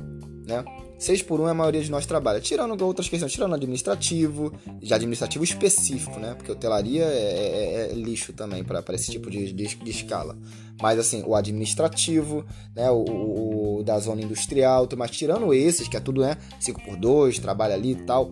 né? 0.47 0.65
6 0.99 1.23
por 1.23 1.41
1 1.41 1.49
é 1.49 1.51
a 1.51 1.55
maioria 1.55 1.83
de 1.83 1.91
nós 1.91 2.07
trabalha. 2.07 2.41
Tirando 2.41 2.81
outras 2.83 3.09
questões, 3.09 3.33
tirando 3.33 3.55
administrativo, 3.55 4.53
já 4.83 4.97
administrativo 4.97 5.45
específico, 5.45 6.19
né? 6.19 6.35
Porque 6.35 6.51
hotelaria 6.51 7.05
é, 7.05 7.89
é, 7.89 7.93
é 7.93 7.95
lixo 7.95 8.33
também 8.33 8.65
para 8.65 8.83
esse 8.95 9.11
tipo 9.11 9.31
de, 9.31 9.53
de, 9.53 9.75
de, 9.77 9.91
escala. 9.91 10.37
Mas 10.81 10.99
assim, 10.99 11.23
o 11.27 11.35
administrativo, 11.35 12.45
né? 12.75 12.91
O, 12.91 13.05
o, 13.05 13.79
o, 13.79 13.83
da 13.83 13.99
zona 13.99 14.23
industrial, 14.23 14.89
mas 14.97 15.11
tirando 15.11 15.53
esses, 15.53 15.87
que 15.87 15.97
é 15.97 16.01
tudo, 16.01 16.23
né? 16.23 16.37
5 16.61 16.83
por 16.83 16.97
2 16.97 17.39
trabalha 17.39 17.75
ali 17.75 17.93
e 17.93 17.97
tal. 18.05 18.31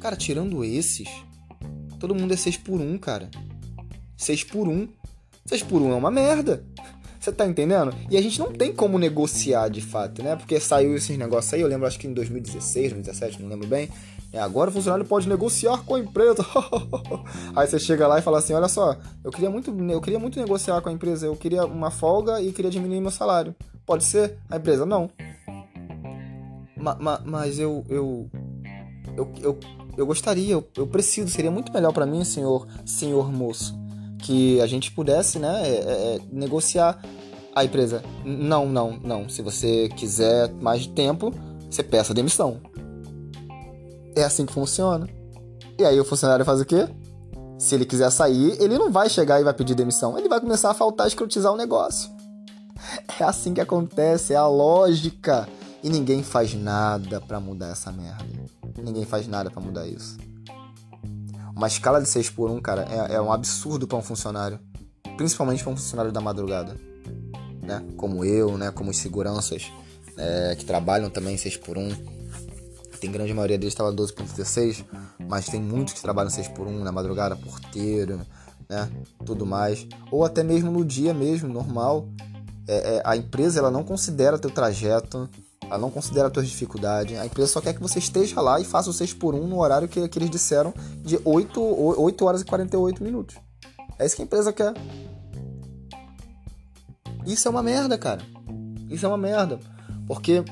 Cara, 0.00 0.16
tirando 0.16 0.64
esses, 0.64 1.08
todo 1.98 2.14
mundo 2.14 2.32
é 2.32 2.36
6 2.36 2.56
por 2.58 2.80
1 2.80 2.98
cara. 2.98 3.30
6 4.16 4.44
por 4.44 4.66
1 4.66 4.88
6 5.48 5.62
por 5.62 5.80
1 5.80 5.92
é 5.92 5.94
uma 5.94 6.10
merda. 6.10 6.62
Você 7.28 7.32
tá 7.32 7.46
entendendo? 7.46 7.94
E 8.10 8.16
a 8.16 8.22
gente 8.22 8.38
não 8.38 8.50
tem 8.50 8.72
como 8.72 8.98
negociar 8.98 9.68
de 9.68 9.82
fato, 9.82 10.22
né? 10.22 10.34
Porque 10.34 10.58
saiu 10.58 10.96
esses 10.96 11.18
negócios 11.18 11.52
aí, 11.52 11.60
eu 11.60 11.68
lembro 11.68 11.86
acho 11.86 11.98
que 11.98 12.06
em 12.06 12.14
2016, 12.14 12.92
2017, 12.92 13.42
não 13.42 13.50
lembro 13.50 13.66
bem. 13.66 13.90
É, 14.32 14.40
agora 14.40 14.70
o 14.70 14.72
funcionário 14.72 15.04
pode 15.04 15.28
negociar 15.28 15.84
com 15.84 15.96
a 15.96 16.00
empresa. 16.00 16.42
aí 17.54 17.66
você 17.66 17.78
chega 17.78 18.06
lá 18.06 18.18
e 18.18 18.22
fala 18.22 18.38
assim: 18.38 18.54
olha 18.54 18.66
só, 18.66 18.96
eu 19.22 19.30
queria 19.30 19.50
muito, 19.50 19.70
eu 19.90 20.00
queria 20.00 20.18
muito 20.18 20.40
negociar 20.40 20.80
com 20.80 20.88
a 20.88 20.92
empresa, 20.92 21.26
eu 21.26 21.36
queria 21.36 21.66
uma 21.66 21.90
folga 21.90 22.40
e 22.40 22.50
queria 22.50 22.70
diminuir 22.70 23.00
meu 23.00 23.10
salário. 23.10 23.54
Pode 23.84 24.04
ser? 24.04 24.38
A 24.48 24.56
empresa, 24.56 24.86
não. 24.86 25.10
Ma, 26.74 26.94
ma, 26.94 27.20
mas 27.26 27.58
eu, 27.58 27.84
eu, 27.90 28.30
eu, 29.14 29.32
eu, 29.42 29.58
eu 29.98 30.06
gostaria, 30.06 30.52
eu, 30.52 30.66
eu 30.78 30.86
preciso, 30.86 31.28
seria 31.28 31.50
muito 31.50 31.70
melhor 31.74 31.92
para 31.92 32.06
mim, 32.06 32.24
senhor, 32.24 32.66
senhor 32.86 33.30
moço 33.30 33.78
que 34.18 34.60
a 34.60 34.66
gente 34.66 34.90
pudesse 34.90 35.38
né, 35.38 35.62
é, 35.64 35.72
é, 35.72 36.18
negociar 36.30 37.00
a 37.60 37.64
empresa. 37.64 38.02
Não, 38.24 38.66
não, 38.66 38.98
não. 39.02 39.28
Se 39.28 39.42
você 39.42 39.88
quiser 39.88 40.52
mais 40.54 40.86
tempo, 40.86 41.32
você 41.70 41.82
peça 41.82 42.14
demissão. 42.14 42.60
É 44.16 44.24
assim 44.24 44.46
que 44.46 44.52
funciona. 44.52 45.08
E 45.78 45.84
aí 45.84 45.98
o 46.00 46.04
funcionário 46.04 46.44
faz 46.44 46.60
o 46.60 46.64
quê? 46.64 46.88
Se 47.58 47.74
ele 47.74 47.84
quiser 47.84 48.10
sair, 48.10 48.56
ele 48.60 48.78
não 48.78 48.90
vai 48.90 49.08
chegar 49.08 49.40
e 49.40 49.44
vai 49.44 49.54
pedir 49.54 49.74
demissão. 49.74 50.18
Ele 50.18 50.28
vai 50.28 50.40
começar 50.40 50.70
a 50.70 50.74
faltar 50.74 51.06
escrotizar 51.06 51.52
o 51.52 51.56
negócio. 51.56 52.10
É 53.18 53.24
assim 53.24 53.52
que 53.52 53.60
acontece, 53.60 54.32
é 54.32 54.36
a 54.36 54.46
lógica. 54.46 55.48
E 55.82 55.88
ninguém 55.88 56.22
faz 56.22 56.54
nada 56.54 57.20
para 57.20 57.38
mudar 57.40 57.68
essa 57.68 57.90
merda. 57.92 58.24
Ninguém 58.82 59.04
faz 59.04 59.26
nada 59.26 59.50
para 59.50 59.60
mudar 59.60 59.86
isso. 59.86 60.16
Uma 61.54 61.66
escala 61.66 62.00
de 62.00 62.08
6 62.08 62.30
por 62.30 62.50
1, 62.50 62.60
cara, 62.60 62.86
é, 62.88 63.14
é 63.14 63.20
um 63.20 63.32
absurdo 63.32 63.86
para 63.86 63.98
um 63.98 64.02
funcionário. 64.02 64.60
Principalmente 65.16 65.62
para 65.62 65.72
um 65.72 65.76
funcionário 65.76 66.12
da 66.12 66.20
madrugada. 66.20 66.76
Né? 67.68 67.84
Como 67.96 68.24
eu, 68.24 68.56
né? 68.56 68.70
Como 68.70 68.90
os 68.90 68.96
seguranças 68.96 69.70
é, 70.16 70.56
que 70.56 70.64
trabalham 70.64 71.10
também 71.10 71.36
6 71.36 71.58
por 71.58 71.76
1 71.76 71.90
Tem 72.98 73.12
grande 73.12 73.32
maioria 73.34 73.58
deles 73.58 73.74
trabalham 73.74 73.96
12.16, 73.96 74.84
mas 75.28 75.46
tem 75.46 75.60
muitos 75.60 75.92
que 75.92 76.00
trabalham 76.00 76.30
6 76.30 76.48
por 76.48 76.66
1 76.66 76.82
na 76.82 76.90
madrugada, 76.90 77.36
porteiro, 77.36 78.20
né? 78.68 78.90
Tudo 79.24 79.44
mais. 79.44 79.86
Ou 80.10 80.24
até 80.24 80.42
mesmo 80.42 80.70
no 80.70 80.84
dia 80.84 81.12
mesmo, 81.12 81.52
normal. 81.52 82.08
É, 82.66 82.96
é, 82.96 83.02
a 83.04 83.16
empresa 83.16 83.60
ela 83.60 83.70
não 83.70 83.84
considera 83.84 84.38
teu 84.38 84.50
trajeto, 84.50 85.28
ela 85.62 85.78
não 85.78 85.90
considera 85.90 86.30
tuas 86.30 86.48
dificuldades. 86.48 87.18
A 87.18 87.26
empresa 87.26 87.52
só 87.52 87.60
quer 87.60 87.74
que 87.74 87.80
você 87.80 87.98
esteja 87.98 88.40
lá 88.40 88.58
e 88.58 88.64
faça 88.64 88.88
o 88.88 88.92
6 88.92 89.12
por 89.14 89.34
1 89.34 89.46
no 89.46 89.60
horário 89.60 89.88
que, 89.88 90.08
que 90.08 90.18
eles 90.18 90.30
disseram 90.30 90.72
de 91.04 91.20
8, 91.22 91.60
8 91.60 92.24
horas 92.24 92.40
e 92.40 92.44
48 92.44 93.02
minutos. 93.02 93.36
É 93.98 94.06
isso 94.06 94.16
que 94.16 94.22
a 94.22 94.24
empresa 94.24 94.52
quer. 94.52 94.72
Isso 97.26 97.48
é 97.48 97.50
uma 97.50 97.62
merda, 97.62 97.96
cara. 97.98 98.22
Isso 98.88 99.04
é 99.04 99.08
uma 99.08 99.18
merda. 99.18 99.58
Porque 100.06 100.42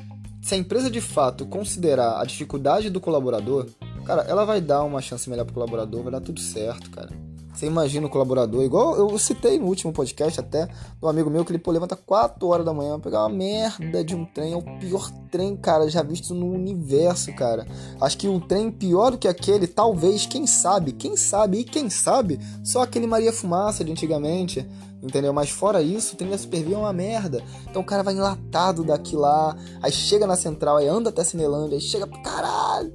se 0.43 0.55
a 0.55 0.59
empresa 0.59 0.91
de 0.91 1.01
fato 1.01 1.47
considerar 1.47 2.21
a 2.21 2.25
dificuldade 2.25 2.91
do 2.91 3.01
colaborador, 3.01 3.67
cara, 4.05 4.23
ela 4.23 4.45
vai 4.45 4.61
dar 4.61 4.85
uma 4.85 5.01
chance 5.01 5.29
melhor 5.29 5.45
pro 5.45 5.55
colaborador, 5.55 6.03
vai 6.03 6.13
dar 6.13 6.21
tudo 6.21 6.41
certo, 6.41 6.91
cara. 6.91 7.11
Você 7.57 7.65
imagina 7.65 8.07
o 8.07 8.11
colaborador, 8.11 8.63
igual 8.63 8.97
eu 8.97 9.19
citei 9.19 9.59
no 9.59 9.67
último 9.67 9.91
podcast 9.91 10.39
até, 10.39 10.69
do 11.01 11.09
amigo 11.09 11.31
meu 11.31 11.43
que 11.43 11.51
ele 11.51 11.59
pô, 11.59 11.71
levanta 11.71 11.97
4 11.97 12.47
horas 12.47 12.67
da 12.67 12.75
manhã 12.75 13.01
pra 13.01 13.11
pegar 13.11 13.21
uma 13.21 13.31
merda 13.31 14.05
de 14.05 14.15
um 14.15 14.27
trem. 14.27 14.53
É 14.53 14.57
o 14.57 14.79
pior 14.79 15.11
trem, 15.31 15.57
cara, 15.57 15.89
já 15.89 16.03
visto 16.03 16.35
no 16.35 16.53
universo, 16.53 17.35
cara. 17.35 17.67
Acho 17.99 18.19
que 18.19 18.29
um 18.29 18.39
trem 18.39 18.71
pior 18.71 19.13
do 19.13 19.17
que 19.17 19.27
aquele, 19.27 19.67
talvez, 19.67 20.27
quem 20.27 20.47
sabe, 20.47 20.93
quem 20.93 21.17
sabe, 21.17 21.61
e 21.61 21.65
quem 21.65 21.89
sabe, 21.89 22.39
só 22.63 22.83
aquele 22.83 23.07
Maria 23.07 23.33
Fumaça 23.33 23.83
de 23.83 23.91
antigamente. 23.91 24.69
Entendeu? 25.03 25.33
Mas 25.33 25.49
fora 25.49 25.81
isso, 25.81 26.13
o 26.13 26.17
trem 26.19 26.29
da 26.29 26.37
Supervia 26.37 26.75
é 26.75 26.79
uma 26.79 26.93
merda. 26.93 27.43
Então 27.71 27.81
o 27.81 27.87
cara 27.87 28.03
vai 28.03 28.13
enlatado 28.13 28.85
daqui 28.85 29.17
lá, 29.17 29.57
aí 29.81 29.91
chega 29.93 30.27
na 30.27 30.37
central, 30.37 30.77
aí 30.77 30.89
anda 30.89 31.09
até 31.09 31.25
Cinelândia, 31.25 31.77
aí 31.77 31.81
chega 31.81 32.07
pro 32.07 32.23
caralho. 32.23 32.93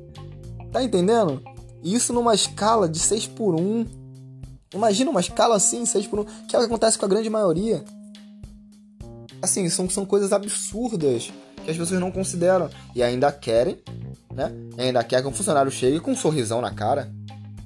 Tá 0.72 0.84
entendendo? 0.84 1.42
Isso 1.84 2.14
numa 2.14 2.36
escala 2.36 2.88
de 2.88 3.00
6 3.00 3.26
por 3.26 3.56
1 3.60 4.01
Imagina 4.74 5.12
uma 5.12 5.20
escala 5.20 5.56
assim, 5.56 5.86
6 5.86 6.08
por 6.08 6.20
1, 6.20 6.24
que 6.48 6.56
é 6.56 6.60
o 6.60 6.62
que 6.62 6.68
acontece 6.68 6.98
com 6.98 7.06
a 7.06 7.10
grande 7.10 7.30
maioria. 7.30 7.84
Assim, 9.42 9.68
são, 9.70 9.90
são 9.90 10.06
coisas 10.06 10.32
absurdas 10.32 11.32
que 11.64 11.72
as 11.72 11.78
pessoas 11.78 12.00
não 12.00 12.12
consideram. 12.12 12.70
E 12.96 13.04
ainda 13.04 13.32
querem, 13.32 13.80
né? 14.34 14.52
E 14.78 14.82
ainda 14.82 15.04
quer 15.04 15.22
que 15.22 15.28
um 15.28 15.34
funcionário 15.34 15.72
chegue 15.72 16.00
com 16.00 16.12
um 16.12 16.16
sorrisão 16.16 16.62
na 16.62 16.72
cara. 16.72 17.12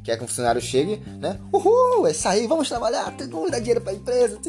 Quer 0.04 0.18
que 0.18 0.24
um 0.24 0.28
funcionário 0.28 0.62
chegue, 0.62 1.02
né? 1.20 1.40
Uhul, 1.52 2.08
é 2.08 2.12
isso 2.12 2.28
aí, 2.28 2.46
vamos 2.48 2.70
trabalhar, 2.70 3.14
vamos 3.30 3.52
dar 3.52 3.60
dinheiro 3.60 3.82
pra 3.82 3.94
empresa. 3.94 4.40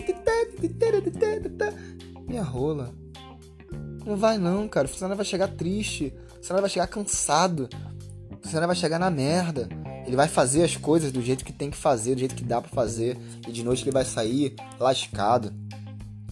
Minha 2.27 2.43
rola. 2.43 2.93
Não 4.05 4.17
vai 4.17 4.39
não, 4.39 4.69
cara. 4.69 4.87
O 4.87 4.89
funcionário 4.91 5.17
vai 5.17 5.27
chegar 5.27 5.49
triste. 5.49 6.15
O 6.33 6.37
funcionário 6.37 6.63
vai 6.63 6.71
chegar 6.71 6.87
cansado. 6.87 7.69
O 8.31 8.43
funcionário 8.43 8.69
vai 8.69 8.77
chegar 8.77 8.99
na 8.99 9.11
merda. 9.11 9.69
Ele 10.07 10.17
vai 10.17 10.29
fazer 10.29 10.63
as 10.63 10.77
coisas 10.77 11.11
do 11.11 11.21
jeito 11.21 11.45
que 11.45 11.53
tem 11.53 11.71
que 11.71 11.77
fazer, 11.77 12.15
do 12.15 12.21
jeito 12.21 12.35
que 12.35 12.45
dá 12.45 12.61
para 12.61 12.71
fazer, 12.71 13.17
e 13.47 13.53
de 13.53 13.65
noite 13.65 13.83
ele 13.83 13.91
vai 13.91 14.05
sair 14.05 14.55
lascado. 14.79 15.53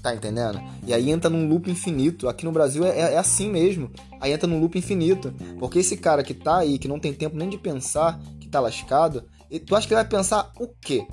Tá 0.02 0.14
entendendo? 0.14 0.60
E 0.86 0.92
aí 0.92 1.10
entra 1.10 1.30
num 1.30 1.48
loop 1.48 1.70
infinito. 1.70 2.28
Aqui 2.28 2.44
no 2.44 2.52
Brasil 2.52 2.84
é, 2.84 3.14
é, 3.14 3.18
assim 3.18 3.50
mesmo. 3.50 3.90
Aí 4.20 4.32
entra 4.32 4.46
num 4.46 4.60
loop 4.60 4.78
infinito. 4.78 5.32
Porque 5.58 5.78
esse 5.78 5.96
cara 5.96 6.22
que 6.22 6.34
tá 6.34 6.58
aí, 6.58 6.78
que 6.78 6.86
não 6.86 7.00
tem 7.00 7.12
tempo 7.14 7.36
nem 7.36 7.48
de 7.48 7.56
pensar, 7.56 8.20
que 8.38 8.46
tá 8.46 8.60
lascado, 8.60 9.24
tu 9.66 9.74
acha 9.74 9.88
que 9.88 9.94
ele 9.94 10.02
vai 10.02 10.08
pensar 10.08 10.52
o 10.60 10.68
quê? 10.68 11.06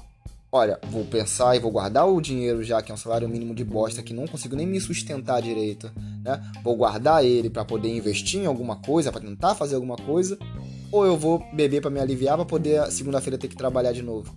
Olha, 0.54 0.78
vou 0.90 1.06
pensar 1.06 1.56
e 1.56 1.60
vou 1.60 1.72
guardar 1.72 2.06
o 2.06 2.20
dinheiro 2.20 2.62
já, 2.62 2.82
que 2.82 2.92
é 2.92 2.94
um 2.94 2.98
salário 2.98 3.30
mínimo 3.30 3.56
de 3.56 3.64
bosta, 3.64 4.04
que 4.04 4.14
não 4.14 4.28
consigo 4.28 4.54
nem 4.54 4.68
me 4.68 4.82
sustentar 4.82 5.42
direito, 5.42 5.90
né? 6.22 6.44
Vou 6.62 6.76
guardar 6.76 7.24
ele 7.24 7.50
para 7.50 7.64
poder 7.64 7.88
investir 7.88 8.42
em 8.42 8.46
alguma 8.46 8.76
coisa, 8.76 9.14
para 9.14 9.22
tentar 9.22 9.56
fazer 9.56 9.76
alguma 9.76 9.96
coisa, 9.96 10.38
ou 10.92 11.06
eu 11.06 11.18
vou 11.18 11.44
beber 11.54 11.82
para 11.82 11.90
me 11.90 12.00
aliviar 12.00 12.36
para 12.36 12.46
poder 12.46 12.92
segunda-feira 12.92 13.38
ter 13.38 13.48
que 13.48 13.56
trabalhar 13.56 13.92
de 13.92 14.02
novo. 14.02 14.36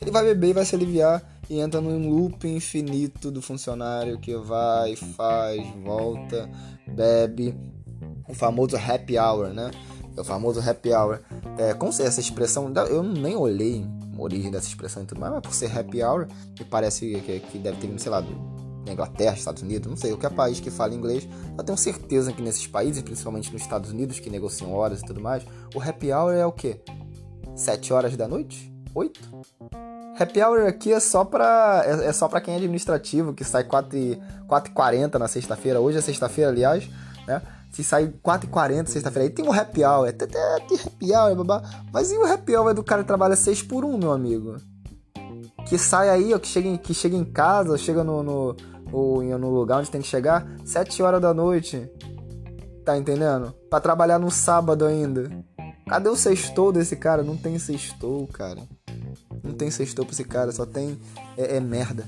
Ele 0.00 0.10
vai 0.10 0.24
beber 0.24 0.50
e 0.50 0.52
vai 0.52 0.64
se 0.64 0.74
aliviar 0.74 1.22
e 1.48 1.60
entra 1.60 1.80
num 1.80 2.08
loop 2.08 2.46
infinito 2.46 3.30
do 3.30 3.42
funcionário 3.42 4.18
que 4.18 4.34
vai, 4.36 4.96
faz, 4.96 5.62
volta, 5.84 6.48
bebe. 6.86 7.54
O 8.28 8.34
famoso 8.34 8.76
happy 8.76 9.18
hour, 9.18 9.48
né? 9.48 9.70
É 10.16 10.20
o 10.20 10.24
famoso 10.24 10.60
happy 10.60 10.92
hour. 10.92 11.20
É, 11.58 11.74
com 11.74 11.88
essa 11.88 12.20
expressão, 12.20 12.72
eu 12.88 13.02
nem 13.02 13.36
olhei 13.36 13.84
a 14.16 14.22
origem 14.22 14.50
dessa 14.50 14.68
expressão 14.68 15.02
e 15.02 15.06
tudo 15.06 15.20
mais, 15.20 15.32
mas 15.32 15.42
por 15.42 15.52
ser 15.52 15.76
happy 15.76 16.02
hour, 16.02 16.26
me 16.58 16.64
parece 16.64 17.20
que, 17.20 17.40
que 17.40 17.58
deve 17.58 17.78
ter, 17.78 17.98
sei 17.98 18.10
lá, 18.10 18.24
na 18.86 18.92
Inglaterra, 18.92 19.36
Estados 19.36 19.62
Unidos, 19.62 19.88
não 19.88 19.96
sei, 19.96 20.10
qualquer 20.10 20.30
país 20.30 20.60
que 20.60 20.70
fala 20.70 20.94
inglês, 20.94 21.28
eu 21.56 21.64
tenho 21.64 21.76
certeza 21.76 22.32
que 22.32 22.42
nesses 22.42 22.66
países, 22.66 23.02
principalmente 23.02 23.52
nos 23.52 23.62
Estados 23.62 23.90
Unidos, 23.90 24.18
que 24.18 24.30
negociam 24.30 24.72
horas 24.72 25.00
e 25.00 25.04
tudo 25.04 25.20
mais, 25.20 25.44
o 25.74 25.80
happy 25.80 26.12
hour 26.12 26.32
é 26.32 26.46
o 26.46 26.52
quê? 26.52 26.80
7 27.54 27.92
horas 27.92 28.16
da 28.16 28.26
noite? 28.26 28.72
8? 28.94 29.20
Happy 30.18 30.42
hour 30.42 30.66
aqui 30.66 30.92
é 30.92 31.00
só 31.00 31.24
pra, 31.24 31.82
é, 31.86 32.08
é 32.08 32.12
só 32.12 32.28
pra 32.28 32.40
quem 32.40 32.54
é 32.54 32.56
administrativo, 32.58 33.32
que 33.32 33.44
sai 33.44 33.64
4h40 33.64 35.14
na 35.14 35.28
sexta-feira. 35.28 35.80
Hoje 35.80 35.98
é 35.98 36.00
sexta-feira, 36.00 36.50
aliás, 36.50 36.88
né? 37.26 37.40
Se 37.72 37.84
sai 37.84 38.12
4h40 38.22 38.86
sexta-feira, 38.88 39.28
aí 39.28 39.30
tem 39.30 39.46
o 39.46 39.52
happy 39.52 39.84
hour. 39.84 40.08
É, 40.08 40.12
tem 40.12 40.28
happy 40.84 41.12
hour, 41.14 41.34
babá. 41.36 41.62
Mas 41.92 42.10
e 42.10 42.18
o 42.18 42.24
happy 42.24 42.56
hour 42.56 42.74
do 42.74 42.82
cara 42.82 43.02
que 43.02 43.06
trabalha 43.06 43.36
6 43.36 43.62
por 43.62 43.84
1, 43.84 43.96
meu 43.96 44.12
amigo? 44.12 44.56
Que 45.66 45.78
sai 45.78 46.10
aí, 46.10 46.34
ó, 46.34 46.38
que 46.38 46.48
chega 46.48 46.68
em, 46.68 46.76
que 46.76 46.92
chega 46.92 47.16
em 47.16 47.24
casa, 47.24 47.78
chega 47.78 48.02
no, 48.02 48.22
no, 48.22 48.56
ou 48.92 49.22
no 49.22 49.50
lugar 49.50 49.80
onde 49.80 49.90
tem 49.90 50.00
que 50.00 50.08
chegar, 50.08 50.46
7 50.64 51.02
horas 51.02 51.20
da 51.20 51.32
noite. 51.32 51.90
Tá 52.84 52.96
entendendo? 52.96 53.54
Pra 53.68 53.80
trabalhar 53.80 54.18
no 54.18 54.30
sábado 54.30 54.84
ainda. 54.84 55.30
Cadê 55.88 56.08
o 56.08 56.16
sextou 56.16 56.72
desse 56.72 56.96
cara? 56.96 57.22
Não 57.22 57.36
tem 57.36 57.58
sextou, 57.58 58.26
cara. 58.28 58.62
Não 59.42 59.52
tem 59.52 59.70
sextou 59.70 60.04
pra 60.04 60.12
esse 60.12 60.24
cara, 60.24 60.52
só 60.52 60.64
tem. 60.64 60.98
É, 61.36 61.56
é, 61.56 61.60
merda. 61.60 62.06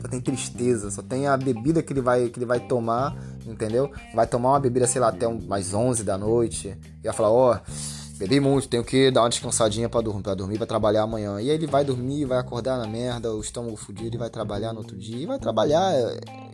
Só 0.00 0.08
tem 0.08 0.20
tristeza, 0.20 0.90
só 0.90 1.02
tem 1.02 1.26
a 1.26 1.36
bebida 1.36 1.82
que 1.82 1.92
ele 1.92 2.00
vai, 2.00 2.28
que 2.28 2.38
ele 2.38 2.46
vai 2.46 2.58
tomar, 2.58 3.16
entendeu? 3.46 3.90
Vai 4.14 4.26
tomar 4.26 4.50
uma 4.50 4.60
bebida, 4.60 4.86
sei 4.86 5.00
lá, 5.00 5.08
até 5.08 5.28
mais 5.28 5.72
11 5.72 6.02
da 6.02 6.18
noite. 6.18 6.76
E 7.00 7.06
vai 7.06 7.14
falar: 7.14 7.30
Ó, 7.30 7.54
oh, 7.54 8.01
bebi 8.22 8.38
muito, 8.38 8.68
tenho 8.68 8.84
que 8.84 9.10
dar 9.10 9.22
uma 9.22 9.28
descansadinha 9.28 9.88
para 9.88 10.00
dormir, 10.00 10.22
pra 10.22 10.34
dormir, 10.34 10.56
pra 10.56 10.66
trabalhar 10.66 11.02
amanhã. 11.02 11.40
E 11.40 11.50
aí 11.50 11.56
ele 11.56 11.66
vai 11.66 11.84
dormir, 11.84 12.24
vai 12.24 12.38
acordar 12.38 12.78
na 12.78 12.86
merda, 12.86 13.32
o 13.34 13.40
estômago 13.40 13.76
fudido, 13.76 14.16
e 14.16 14.18
vai 14.18 14.30
trabalhar 14.30 14.72
no 14.72 14.78
outro 14.78 14.96
dia, 14.96 15.16
e 15.16 15.26
vai 15.26 15.38
trabalhar, 15.38 15.92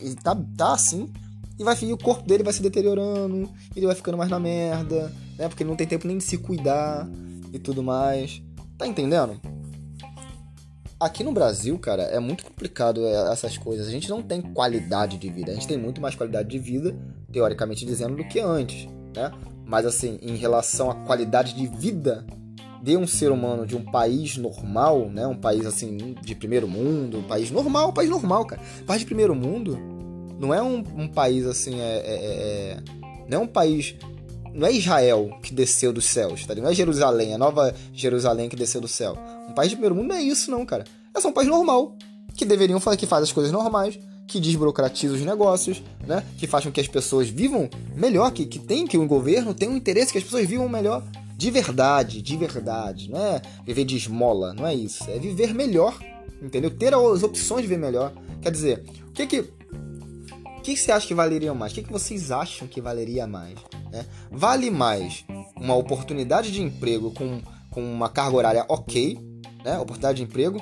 e 0.00 0.14
tá, 0.14 0.36
tá 0.56 0.72
assim, 0.72 1.12
e 1.58 1.64
vai 1.64 1.76
e 1.82 1.92
o 1.92 1.98
corpo 1.98 2.26
dele 2.26 2.42
vai 2.42 2.52
se 2.52 2.62
deteriorando, 2.62 3.50
ele 3.76 3.86
vai 3.86 3.94
ficando 3.94 4.16
mais 4.16 4.30
na 4.30 4.38
merda, 4.38 5.12
né? 5.36 5.48
Porque 5.48 5.62
ele 5.62 5.70
não 5.70 5.76
tem 5.76 5.86
tempo 5.86 6.06
nem 6.06 6.18
de 6.18 6.24
se 6.24 6.38
cuidar 6.38 7.08
e 7.52 7.58
tudo 7.58 7.82
mais. 7.82 8.40
Tá 8.78 8.86
entendendo? 8.86 9.38
Aqui 11.00 11.22
no 11.22 11.32
Brasil, 11.32 11.78
cara, 11.78 12.02
é 12.04 12.18
muito 12.18 12.44
complicado 12.44 13.04
é, 13.04 13.32
essas 13.32 13.58
coisas. 13.58 13.86
A 13.86 13.90
gente 13.90 14.08
não 14.08 14.22
tem 14.22 14.40
qualidade 14.40 15.18
de 15.18 15.28
vida. 15.28 15.50
A 15.52 15.54
gente 15.54 15.66
tem 15.66 15.76
muito 15.76 16.00
mais 16.00 16.14
qualidade 16.14 16.48
de 16.48 16.58
vida, 16.58 16.96
teoricamente 17.32 17.84
dizendo, 17.84 18.16
do 18.16 18.24
que 18.24 18.40
antes, 18.40 18.88
né? 19.14 19.32
Mas 19.68 19.84
assim, 19.84 20.18
em 20.22 20.34
relação 20.34 20.90
à 20.90 20.94
qualidade 20.94 21.54
de 21.54 21.66
vida 21.66 22.24
de 22.82 22.96
um 22.96 23.06
ser 23.06 23.30
humano 23.30 23.66
de 23.66 23.76
um 23.76 23.84
país 23.84 24.38
normal, 24.38 25.10
né? 25.10 25.26
Um 25.26 25.36
país 25.36 25.66
assim 25.66 26.16
de 26.22 26.34
primeiro 26.34 26.66
mundo, 26.66 27.18
um 27.18 27.22
país 27.22 27.50
normal, 27.50 27.90
um 27.90 27.92
país 27.92 28.08
normal, 28.08 28.46
cara. 28.46 28.62
país 28.86 29.00
de 29.00 29.06
primeiro 29.06 29.34
mundo 29.34 29.78
não 30.40 30.54
é 30.54 30.62
um, 30.62 30.82
um 30.96 31.08
país 31.08 31.44
assim, 31.46 31.80
é, 31.80 31.96
é, 31.98 32.14
é, 32.14 32.82
não 33.28 33.40
é 33.40 33.42
um 33.42 33.46
país, 33.46 33.96
não 34.54 34.66
é 34.66 34.72
Israel 34.72 35.36
que 35.42 35.52
desceu 35.52 35.92
dos 35.92 36.06
céus, 36.06 36.46
tá? 36.46 36.54
Não 36.54 36.68
é 36.68 36.74
Jerusalém, 36.74 37.34
a 37.34 37.38
nova 37.38 37.74
Jerusalém 37.92 38.48
que 38.48 38.56
desceu 38.56 38.80
do 38.80 38.88
céu. 38.88 39.18
Um 39.48 39.52
país 39.52 39.70
de 39.70 39.76
primeiro 39.76 39.94
mundo 39.94 40.08
não 40.08 40.16
é 40.16 40.22
isso, 40.22 40.50
não, 40.50 40.64
cara. 40.64 40.84
É 41.14 41.20
só 41.20 41.28
um 41.28 41.32
país 41.32 41.48
normal 41.48 41.94
que 42.34 42.44
deveriam 42.44 42.80
fazer 42.80 42.96
que 42.96 43.06
faz 43.06 43.24
as 43.24 43.32
coisas 43.32 43.52
normais, 43.52 43.98
que 44.28 44.38
desburocratiza 44.38 45.14
os 45.14 45.22
negócios, 45.22 45.82
né? 46.06 46.22
Que 46.36 46.46
faz 46.46 46.64
com 46.64 46.70
que 46.70 46.80
as 46.80 46.86
pessoas 46.86 47.30
vivam 47.30 47.68
melhor, 47.96 48.30
que, 48.30 48.44
que 48.44 48.58
tem, 48.58 48.86
que 48.86 48.98
o 48.98 49.06
governo 49.06 49.54
tem 49.54 49.70
um 49.70 49.76
interesse 49.76 50.12
que 50.12 50.18
as 50.18 50.24
pessoas 50.24 50.46
vivam 50.46 50.68
melhor. 50.68 51.02
De 51.34 51.50
verdade, 51.50 52.20
de 52.20 52.36
verdade. 52.36 53.10
Não 53.10 53.18
é 53.18 53.40
viver 53.64 53.84
de 53.84 53.96
esmola, 53.96 54.52
não 54.52 54.66
é 54.66 54.74
isso. 54.74 55.10
É 55.10 55.18
viver 55.18 55.54
melhor, 55.54 55.98
entendeu? 56.42 56.70
Ter 56.70 56.92
as 56.92 57.22
opções 57.22 57.62
de 57.62 57.68
viver 57.68 57.80
melhor. 57.80 58.12
Quer 58.42 58.52
dizer, 58.52 58.84
o 59.08 59.12
que 59.12 59.26
que... 59.26 59.40
O 59.40 60.60
que 60.60 60.76
você 60.76 60.92
acha 60.92 61.06
que 61.06 61.14
valeria 61.14 61.54
mais? 61.54 61.72
O 61.72 61.76
que, 61.76 61.82
que 61.82 61.92
vocês 61.92 62.30
acham 62.30 62.68
que 62.68 62.82
valeria 62.82 63.26
mais? 63.26 63.54
Né? 63.90 64.04
Vale 64.30 64.70
mais 64.70 65.24
uma 65.56 65.74
oportunidade 65.74 66.52
de 66.52 66.60
emprego 66.60 67.10
com, 67.12 67.40
com 67.70 67.82
uma 67.82 68.10
carga 68.10 68.36
horária 68.36 68.66
ok, 68.68 69.18
né? 69.64 69.78
oportunidade 69.78 70.18
de 70.18 70.24
emprego, 70.24 70.60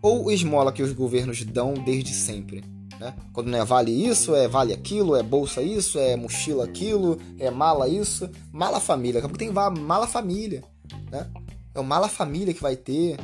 ou 0.00 0.30
esmola 0.30 0.72
que 0.72 0.82
os 0.82 0.92
governos 0.92 1.42
dão 1.42 1.74
desde 1.74 2.14
sempre? 2.14 2.62
Né? 2.98 3.14
Quando 3.32 3.48
não 3.48 3.58
é 3.58 3.64
vale 3.64 3.92
isso, 3.92 4.34
é 4.34 4.48
vale 4.48 4.72
aquilo, 4.72 5.14
é 5.14 5.22
bolsa 5.22 5.62
isso, 5.62 5.98
é 5.98 6.16
mochila 6.16 6.64
aquilo, 6.64 7.18
é 7.38 7.50
mala 7.50 7.88
isso, 7.88 8.28
mala 8.52 8.80
família. 8.80 9.14
Daqui 9.14 9.26
a 9.26 9.28
pouco 9.28 9.38
tem 9.38 9.82
mala 9.82 10.06
família, 10.06 10.64
né? 11.10 11.26
É 11.74 11.80
o 11.80 11.84
mala 11.84 12.08
família 12.08 12.52
que 12.52 12.62
vai 12.62 12.76
ter. 12.76 13.16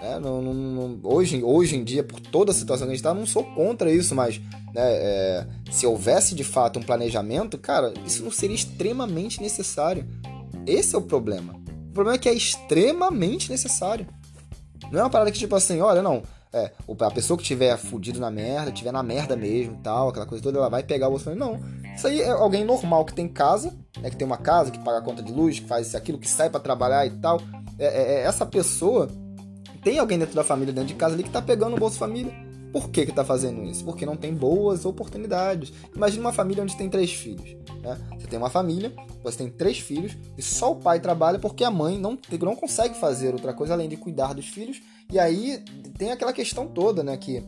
Né? 0.00 0.18
Não, 0.18 0.42
não, 0.42 0.52
não, 0.52 1.00
hoje, 1.02 1.42
hoje 1.42 1.76
em 1.76 1.84
dia, 1.84 2.02
por 2.02 2.20
toda 2.20 2.50
a 2.50 2.54
situação 2.54 2.86
que 2.86 2.92
a 2.92 2.94
gente 2.94 3.00
está, 3.00 3.14
não 3.14 3.26
sou 3.26 3.44
contra 3.44 3.90
isso, 3.90 4.14
mas 4.14 4.40
né, 4.74 4.82
é, 4.82 5.46
se 5.70 5.86
houvesse 5.86 6.34
de 6.34 6.44
fato 6.44 6.78
um 6.78 6.82
planejamento, 6.82 7.56
cara, 7.56 7.94
isso 8.04 8.22
não 8.22 8.30
seria 8.30 8.56
extremamente 8.56 9.40
necessário. 9.40 10.06
Esse 10.66 10.94
é 10.94 10.98
o 10.98 11.02
problema. 11.02 11.54
O 11.90 11.92
problema 11.92 12.16
é 12.16 12.18
que 12.18 12.28
é 12.28 12.34
extremamente 12.34 13.50
necessário. 13.50 14.06
Não 14.90 15.00
é 15.00 15.02
uma 15.02 15.10
parada 15.10 15.30
que, 15.30 15.38
tipo 15.38 15.54
assim, 15.54 15.80
olha, 15.80 16.02
não, 16.02 16.22
é, 16.52 16.72
a 17.00 17.10
pessoa 17.10 17.38
que 17.38 17.44
tiver 17.44 17.76
fudido 17.76 18.18
na 18.18 18.30
merda, 18.30 18.72
tiver 18.72 18.92
na 18.92 19.02
merda 19.02 19.36
mesmo 19.36 19.78
tal, 19.82 20.08
aquela 20.08 20.26
coisa 20.26 20.42
toda, 20.42 20.58
ela 20.58 20.68
vai 20.68 20.82
pegar 20.82 21.06
o 21.06 21.10
Bolsonaro. 21.10 21.38
Não. 21.38 21.60
Isso 21.94 22.06
aí 22.06 22.20
é 22.20 22.30
alguém 22.30 22.64
normal 22.64 23.04
que 23.04 23.14
tem 23.14 23.28
casa, 23.28 23.72
né, 24.00 24.10
que 24.10 24.16
tem 24.16 24.26
uma 24.26 24.36
casa, 24.36 24.70
que 24.70 24.78
paga 24.78 24.98
a 24.98 25.02
conta 25.02 25.22
de 25.22 25.32
luz, 25.32 25.60
que 25.60 25.66
faz 25.66 25.88
isso, 25.88 25.96
aquilo, 25.96 26.18
que 26.18 26.28
sai 26.28 26.50
para 26.50 26.60
trabalhar 26.60 27.06
e 27.06 27.10
tal. 27.10 27.40
É, 27.78 27.86
é, 27.86 28.14
é, 28.14 28.22
essa 28.22 28.44
pessoa 28.44 29.08
tem 29.82 29.98
alguém 29.98 30.18
dentro 30.18 30.34
da 30.34 30.44
família, 30.44 30.72
dentro 30.72 30.88
de 30.88 30.94
casa 30.94 31.14
ali, 31.14 31.22
que 31.22 31.30
tá 31.30 31.40
pegando 31.40 31.76
o 31.76 31.78
Bolsa 31.78 31.98
Família. 31.98 32.32
Por 32.72 32.88
que 32.88 33.06
que 33.06 33.12
tá 33.12 33.24
fazendo 33.24 33.64
isso? 33.64 33.84
Porque 33.84 34.06
não 34.06 34.16
tem 34.16 34.32
boas 34.32 34.84
oportunidades. 34.84 35.72
Imagina 35.94 36.22
uma 36.22 36.32
família 36.32 36.62
onde 36.62 36.76
tem 36.76 36.88
três 36.88 37.12
filhos. 37.12 37.56
Né? 37.82 37.98
Você 38.16 38.26
tem 38.28 38.38
uma 38.38 38.50
família, 38.50 38.92
você 39.24 39.38
tem 39.38 39.48
três 39.50 39.78
filhos, 39.80 40.16
e 40.38 40.42
só 40.42 40.70
o 40.70 40.76
pai 40.76 41.00
trabalha 41.00 41.38
porque 41.38 41.64
a 41.64 41.70
mãe 41.70 41.98
não, 41.98 42.16
não 42.40 42.54
consegue 42.54 42.94
fazer 42.94 43.32
outra 43.32 43.52
coisa 43.52 43.72
além 43.72 43.88
de 43.88 43.96
cuidar 43.96 44.34
dos 44.34 44.46
filhos. 44.46 44.80
E 45.10 45.18
aí 45.18 45.62
tem 45.98 46.12
aquela 46.12 46.32
questão 46.32 46.66
toda, 46.66 47.02
né? 47.02 47.16
Que 47.16 47.42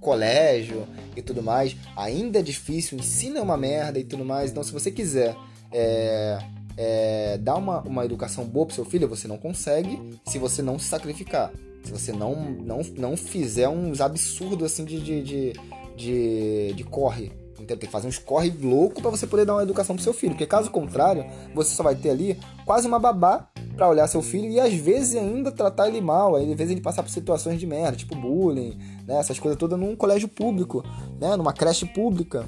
colégio 0.00 0.86
e 1.14 1.20
tudo 1.20 1.42
mais 1.42 1.76
ainda 1.94 2.38
é 2.38 2.42
difícil, 2.42 2.98
ensina 2.98 3.38
é 3.38 3.42
uma 3.42 3.56
merda 3.56 3.98
e 3.98 4.04
tudo 4.04 4.24
mais. 4.24 4.50
Então, 4.50 4.62
se 4.62 4.72
você 4.72 4.90
quiser 4.90 5.36
é, 5.70 6.38
é, 6.76 7.38
dar 7.38 7.56
uma, 7.56 7.80
uma 7.82 8.04
educação 8.04 8.44
boa 8.44 8.66
pro 8.66 8.74
seu 8.74 8.84
filho, 8.84 9.08
você 9.08 9.28
não 9.28 9.36
consegue 9.36 10.18
se 10.26 10.38
você 10.38 10.62
não 10.62 10.78
se 10.78 10.86
sacrificar. 10.86 11.52
Se 11.84 11.92
você 11.92 12.12
não, 12.12 12.34
não, 12.34 12.80
não 12.96 13.16
fizer 13.16 13.68
uns 13.68 14.00
absurdos 14.00 14.72
assim 14.72 14.84
de, 14.84 15.00
de, 15.00 15.22
de, 15.22 15.52
de, 15.96 16.72
de 16.74 16.84
corre. 16.84 17.32
Tem 17.66 17.76
que 17.76 17.86
fazer 17.86 18.08
uns 18.08 18.18
corre 18.18 18.50
louco 18.50 19.00
para 19.00 19.10
você 19.10 19.26
poder 19.26 19.44
dar 19.44 19.54
uma 19.54 19.62
educação 19.62 19.94
pro 19.94 20.02
seu 20.02 20.12
filho. 20.12 20.32
Porque 20.32 20.46
caso 20.46 20.70
contrário, 20.70 21.24
você 21.54 21.74
só 21.74 21.82
vai 21.82 21.94
ter 21.94 22.10
ali 22.10 22.38
quase 22.64 22.86
uma 22.86 22.98
babá 22.98 23.48
para 23.80 23.88
olhar 23.88 24.06
seu 24.08 24.20
filho 24.20 24.50
e 24.50 24.60
às 24.60 24.74
vezes 24.74 25.16
ainda 25.16 25.50
tratar 25.50 25.88
ele 25.88 26.02
mal, 26.02 26.36
às 26.36 26.44
vezes 26.44 26.70
ele 26.70 26.82
passar 26.82 27.02
por 27.02 27.08
situações 27.08 27.58
de 27.58 27.66
merda, 27.66 27.96
tipo 27.96 28.14
bullying, 28.14 28.76
né, 29.06 29.18
essas 29.18 29.38
coisas 29.38 29.58
todas 29.58 29.80
num 29.80 29.96
colégio 29.96 30.28
público, 30.28 30.84
né, 31.18 31.34
numa 31.34 31.54
creche 31.54 31.86
pública 31.86 32.44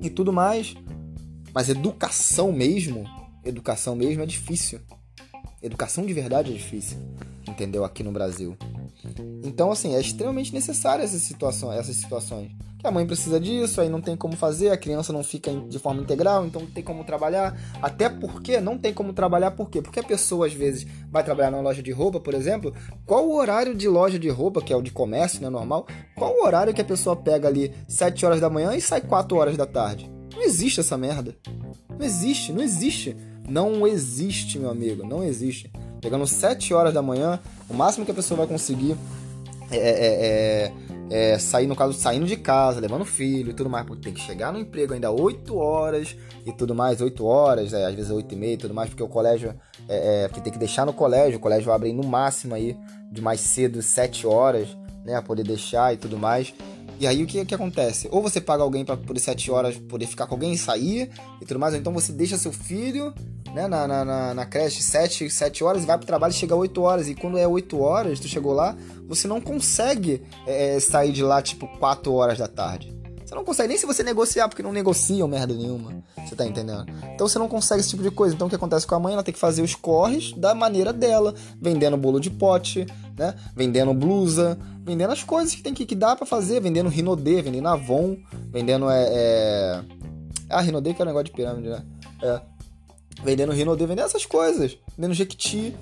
e 0.00 0.08
tudo 0.08 0.32
mais. 0.32 0.74
Mas 1.54 1.68
educação 1.68 2.52
mesmo, 2.52 3.04
educação 3.44 3.94
mesmo 3.94 4.22
é 4.22 4.26
difícil. 4.26 4.80
Educação 5.66 6.06
de 6.06 6.12
verdade 6.12 6.52
é 6.52 6.54
difícil, 6.54 6.96
entendeu? 7.48 7.84
Aqui 7.84 8.04
no 8.04 8.12
Brasil. 8.12 8.56
Então, 9.42 9.72
assim, 9.72 9.96
é 9.96 10.00
extremamente 10.00 10.54
necessário 10.54 11.04
essa 11.04 11.18
situação, 11.18 11.72
essas 11.72 11.96
situações. 11.96 12.52
Que 12.78 12.86
a 12.86 12.90
mãe 12.92 13.04
precisa 13.04 13.40
disso, 13.40 13.80
aí 13.80 13.88
não 13.88 14.00
tem 14.00 14.16
como 14.16 14.36
fazer, 14.36 14.70
a 14.70 14.76
criança 14.76 15.12
não 15.12 15.24
fica 15.24 15.50
de 15.52 15.78
forma 15.80 16.02
integral, 16.02 16.46
então 16.46 16.62
não 16.62 16.70
tem 16.70 16.84
como 16.84 17.02
trabalhar. 17.02 17.58
Até 17.82 18.08
porque 18.08 18.60
não 18.60 18.78
tem 18.78 18.94
como 18.94 19.12
trabalhar, 19.12 19.50
por 19.50 19.68
quê? 19.68 19.82
Porque 19.82 19.98
a 19.98 20.04
pessoa, 20.04 20.46
às 20.46 20.52
vezes, 20.52 20.86
vai 21.10 21.24
trabalhar 21.24 21.50
numa 21.50 21.62
loja 21.62 21.82
de 21.82 21.90
roupa, 21.90 22.20
por 22.20 22.34
exemplo. 22.34 22.72
Qual 23.04 23.26
o 23.26 23.34
horário 23.34 23.74
de 23.74 23.88
loja 23.88 24.20
de 24.20 24.28
roupa, 24.28 24.62
que 24.62 24.72
é 24.72 24.76
o 24.76 24.82
de 24.82 24.92
comércio, 24.92 25.42
né, 25.42 25.50
normal? 25.50 25.84
Qual 26.14 26.32
o 26.32 26.44
horário 26.44 26.72
que 26.72 26.80
a 26.80 26.84
pessoa 26.84 27.16
pega 27.16 27.48
ali 27.48 27.72
7 27.88 28.24
horas 28.24 28.40
da 28.40 28.48
manhã 28.48 28.72
e 28.76 28.80
sai 28.80 29.00
4 29.00 29.36
horas 29.36 29.56
da 29.56 29.66
tarde? 29.66 30.08
Não 30.32 30.42
existe 30.42 30.78
essa 30.78 30.96
merda. 30.96 31.34
Não 31.98 32.06
existe, 32.06 32.52
não 32.52 32.62
existe. 32.62 33.16
Não 33.48 33.86
existe, 33.86 34.58
meu 34.58 34.70
amigo, 34.70 35.06
não 35.06 35.22
existe. 35.22 35.70
Pegando 36.00 36.26
7 36.26 36.74
horas 36.74 36.92
da 36.92 37.02
manhã, 37.02 37.40
o 37.68 37.74
máximo 37.74 38.04
que 38.04 38.10
a 38.10 38.14
pessoa 38.14 38.38
vai 38.38 38.46
conseguir 38.46 38.96
é, 39.70 39.76
é, 39.76 40.72
é, 41.10 41.32
é 41.32 41.38
sair, 41.38 41.66
no 41.66 41.74
caso, 41.74 41.92
saindo 41.92 42.26
de 42.26 42.36
casa, 42.36 42.80
levando 42.80 43.04
filho 43.04 43.50
e 43.50 43.54
tudo 43.54 43.70
mais, 43.70 43.86
porque 43.86 44.02
tem 44.02 44.12
que 44.12 44.20
chegar 44.20 44.52
no 44.52 44.58
emprego 44.58 44.94
ainda 44.94 45.10
8 45.10 45.56
horas 45.56 46.16
e 46.44 46.52
tudo 46.52 46.74
mais, 46.74 47.00
8 47.00 47.24
horas, 47.24 47.72
é, 47.72 47.84
às 47.84 47.94
vezes 47.94 48.10
8 48.10 48.32
e 48.32 48.36
meia 48.36 48.54
e 48.54 48.56
tudo 48.56 48.74
mais, 48.74 48.88
porque 48.88 49.02
o 49.02 49.08
colégio, 49.08 49.54
é, 49.88 50.24
é, 50.24 50.28
porque 50.28 50.40
tem 50.40 50.52
que 50.52 50.58
deixar 50.58 50.86
no 50.86 50.92
colégio, 50.92 51.38
o 51.38 51.40
colégio 51.40 51.72
abre 51.72 51.92
no 51.92 52.04
máximo 52.04 52.54
aí, 52.54 52.76
de 53.10 53.20
mais 53.20 53.40
cedo, 53.40 53.82
7 53.82 54.26
horas, 54.26 54.68
né, 55.04 55.20
poder 55.20 55.44
deixar 55.44 55.94
e 55.94 55.96
tudo 55.96 56.18
mais. 56.18 56.52
E 56.98 57.06
aí 57.06 57.22
o 57.22 57.26
que, 57.26 57.44
que 57.44 57.54
acontece? 57.54 58.08
Ou 58.10 58.22
você 58.22 58.40
paga 58.40 58.62
alguém 58.62 58.84
para 58.84 58.96
por 58.96 59.18
7 59.18 59.50
horas 59.50 59.76
poder 59.76 60.06
ficar 60.06 60.26
com 60.26 60.34
alguém 60.34 60.52
e 60.52 60.58
sair 60.58 61.10
e 61.40 61.44
tudo 61.44 61.60
mais, 61.60 61.74
ou 61.74 61.80
então 61.80 61.92
você 61.92 62.12
deixa 62.12 62.38
seu 62.38 62.52
filho 62.52 63.12
né, 63.54 63.66
na, 63.66 63.86
na, 63.86 64.34
na, 64.34 64.46
creche 64.46 64.82
7, 64.82 65.30
7 65.30 65.64
horas 65.64 65.82
e 65.82 65.86
vai 65.86 65.96
pro 65.96 66.06
trabalho 66.06 66.30
e 66.30 66.34
chega 66.34 66.54
8 66.54 66.82
horas. 66.82 67.08
E 67.08 67.14
quando 67.14 67.38
é 67.38 67.46
8 67.46 67.80
horas, 67.80 68.20
tu 68.20 68.28
chegou 68.28 68.52
lá, 68.52 68.76
você 69.06 69.28
não 69.28 69.40
consegue 69.40 70.22
é, 70.46 70.78
sair 70.80 71.12
de 71.12 71.22
lá 71.22 71.42
tipo 71.42 71.66
4 71.78 72.12
horas 72.12 72.38
da 72.38 72.48
tarde. 72.48 72.95
Não 73.36 73.44
consegue 73.44 73.68
nem 73.68 73.76
se 73.76 73.84
você 73.84 74.02
negociar, 74.02 74.48
porque 74.48 74.62
não 74.62 74.72
negociam 74.72 75.28
merda 75.28 75.52
nenhuma. 75.52 76.02
Você 76.16 76.34
tá 76.34 76.46
entendendo? 76.46 76.86
Então 77.14 77.28
você 77.28 77.38
não 77.38 77.48
consegue 77.48 77.82
esse 77.82 77.90
tipo 77.90 78.02
de 78.02 78.10
coisa. 78.10 78.34
Então 78.34 78.46
o 78.46 78.50
que 78.50 78.56
acontece 78.56 78.86
com 78.86 78.94
a 78.94 78.98
mãe? 78.98 79.12
Ela 79.12 79.22
tem 79.22 79.34
que 79.34 79.38
fazer 79.38 79.60
os 79.60 79.74
corres 79.74 80.32
da 80.32 80.54
maneira 80.54 80.90
dela, 80.90 81.34
vendendo 81.60 81.98
bolo 81.98 82.18
de 82.18 82.30
pote, 82.30 82.86
né? 83.14 83.34
Vendendo 83.54 83.92
blusa, 83.92 84.58
vendendo 84.82 85.10
as 85.10 85.22
coisas 85.22 85.54
que 85.54 85.62
tem 85.62 85.74
que, 85.74 85.84
que 85.84 85.94
dá 85.94 86.16
para 86.16 86.24
fazer, 86.24 86.60
vendendo 86.60 86.88
Rinodê, 86.88 87.42
vendendo 87.42 87.68
Avon, 87.68 88.16
vendendo 88.50 88.88
é, 88.88 89.04
é... 89.06 89.82
Ah, 90.48 90.62
Rinodê 90.62 90.94
que 90.94 91.02
é 91.02 91.04
um 91.04 91.08
negócio 91.08 91.26
de 91.26 91.32
pirâmide, 91.32 91.68
né? 91.68 91.84
É. 92.22 92.40
Vendendo 93.22 93.52
Rinodê, 93.52 93.84
vendendo 93.84 94.06
essas 94.06 94.24
coisas, 94.24 94.78
vendendo 94.96 95.12
Jequiti. 95.12 95.76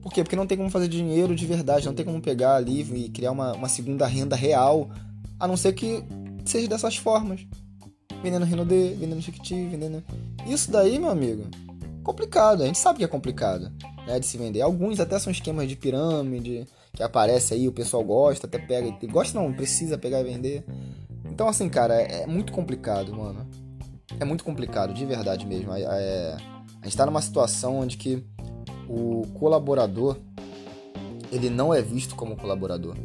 Por 0.00 0.12
quê? 0.12 0.22
Porque 0.22 0.36
não 0.36 0.46
tem 0.46 0.56
como 0.56 0.70
fazer 0.70 0.86
dinheiro 0.86 1.34
de 1.34 1.46
verdade, 1.46 1.84
não 1.84 1.94
tem 1.94 2.04
como 2.04 2.22
pegar 2.22 2.54
ali 2.54 2.82
e 2.82 3.08
criar 3.08 3.32
uma, 3.32 3.54
uma 3.54 3.68
segunda 3.68 4.06
renda 4.06 4.36
real, 4.36 4.88
a 5.40 5.48
não 5.48 5.56
ser 5.56 5.72
que 5.72 6.04
seja 6.50 6.68
dessas 6.68 6.96
formas. 6.96 7.46
Vendendo 8.22 8.46
Rinodê, 8.46 8.94
vendendo 8.94 9.20
Jequiti, 9.20 9.66
vendendo. 9.66 10.02
Isso 10.46 10.70
daí, 10.70 10.98
meu 10.98 11.10
amigo, 11.10 11.44
complicado. 12.02 12.62
A 12.62 12.66
gente 12.66 12.78
sabe 12.78 12.98
que 12.98 13.04
é 13.04 13.08
complicado 13.08 13.72
né, 14.06 14.18
de 14.18 14.26
se 14.26 14.38
vender. 14.38 14.60
Alguns 14.62 15.00
até 15.00 15.18
são 15.18 15.30
esquemas 15.30 15.68
de 15.68 15.76
pirâmide, 15.76 16.66
que 16.92 17.02
aparece 17.02 17.54
aí, 17.54 17.68
o 17.68 17.72
pessoal 17.72 18.02
gosta, 18.04 18.46
até 18.46 18.58
pega. 18.58 18.90
Gosta 19.06 19.38
não, 19.38 19.52
precisa 19.52 19.98
pegar 19.98 20.20
e 20.20 20.24
vender. 20.24 20.64
Então, 21.24 21.48
assim, 21.48 21.68
cara, 21.68 22.00
é, 22.00 22.22
é 22.22 22.26
muito 22.26 22.52
complicado, 22.52 23.14
mano. 23.14 23.46
É 24.18 24.24
muito 24.24 24.44
complicado, 24.44 24.94
de 24.94 25.04
verdade 25.04 25.46
mesmo. 25.46 25.74
É, 25.74 25.82
é, 25.82 26.36
a 26.80 26.84
gente 26.84 26.96
tá 26.96 27.04
numa 27.04 27.20
situação 27.20 27.80
onde 27.80 27.96
que 27.96 28.24
o 28.88 29.22
colaborador 29.38 30.16
ele 31.32 31.50
não 31.50 31.74
é 31.74 31.82
visto 31.82 32.14
como 32.14 32.36
colaborador. 32.36 32.96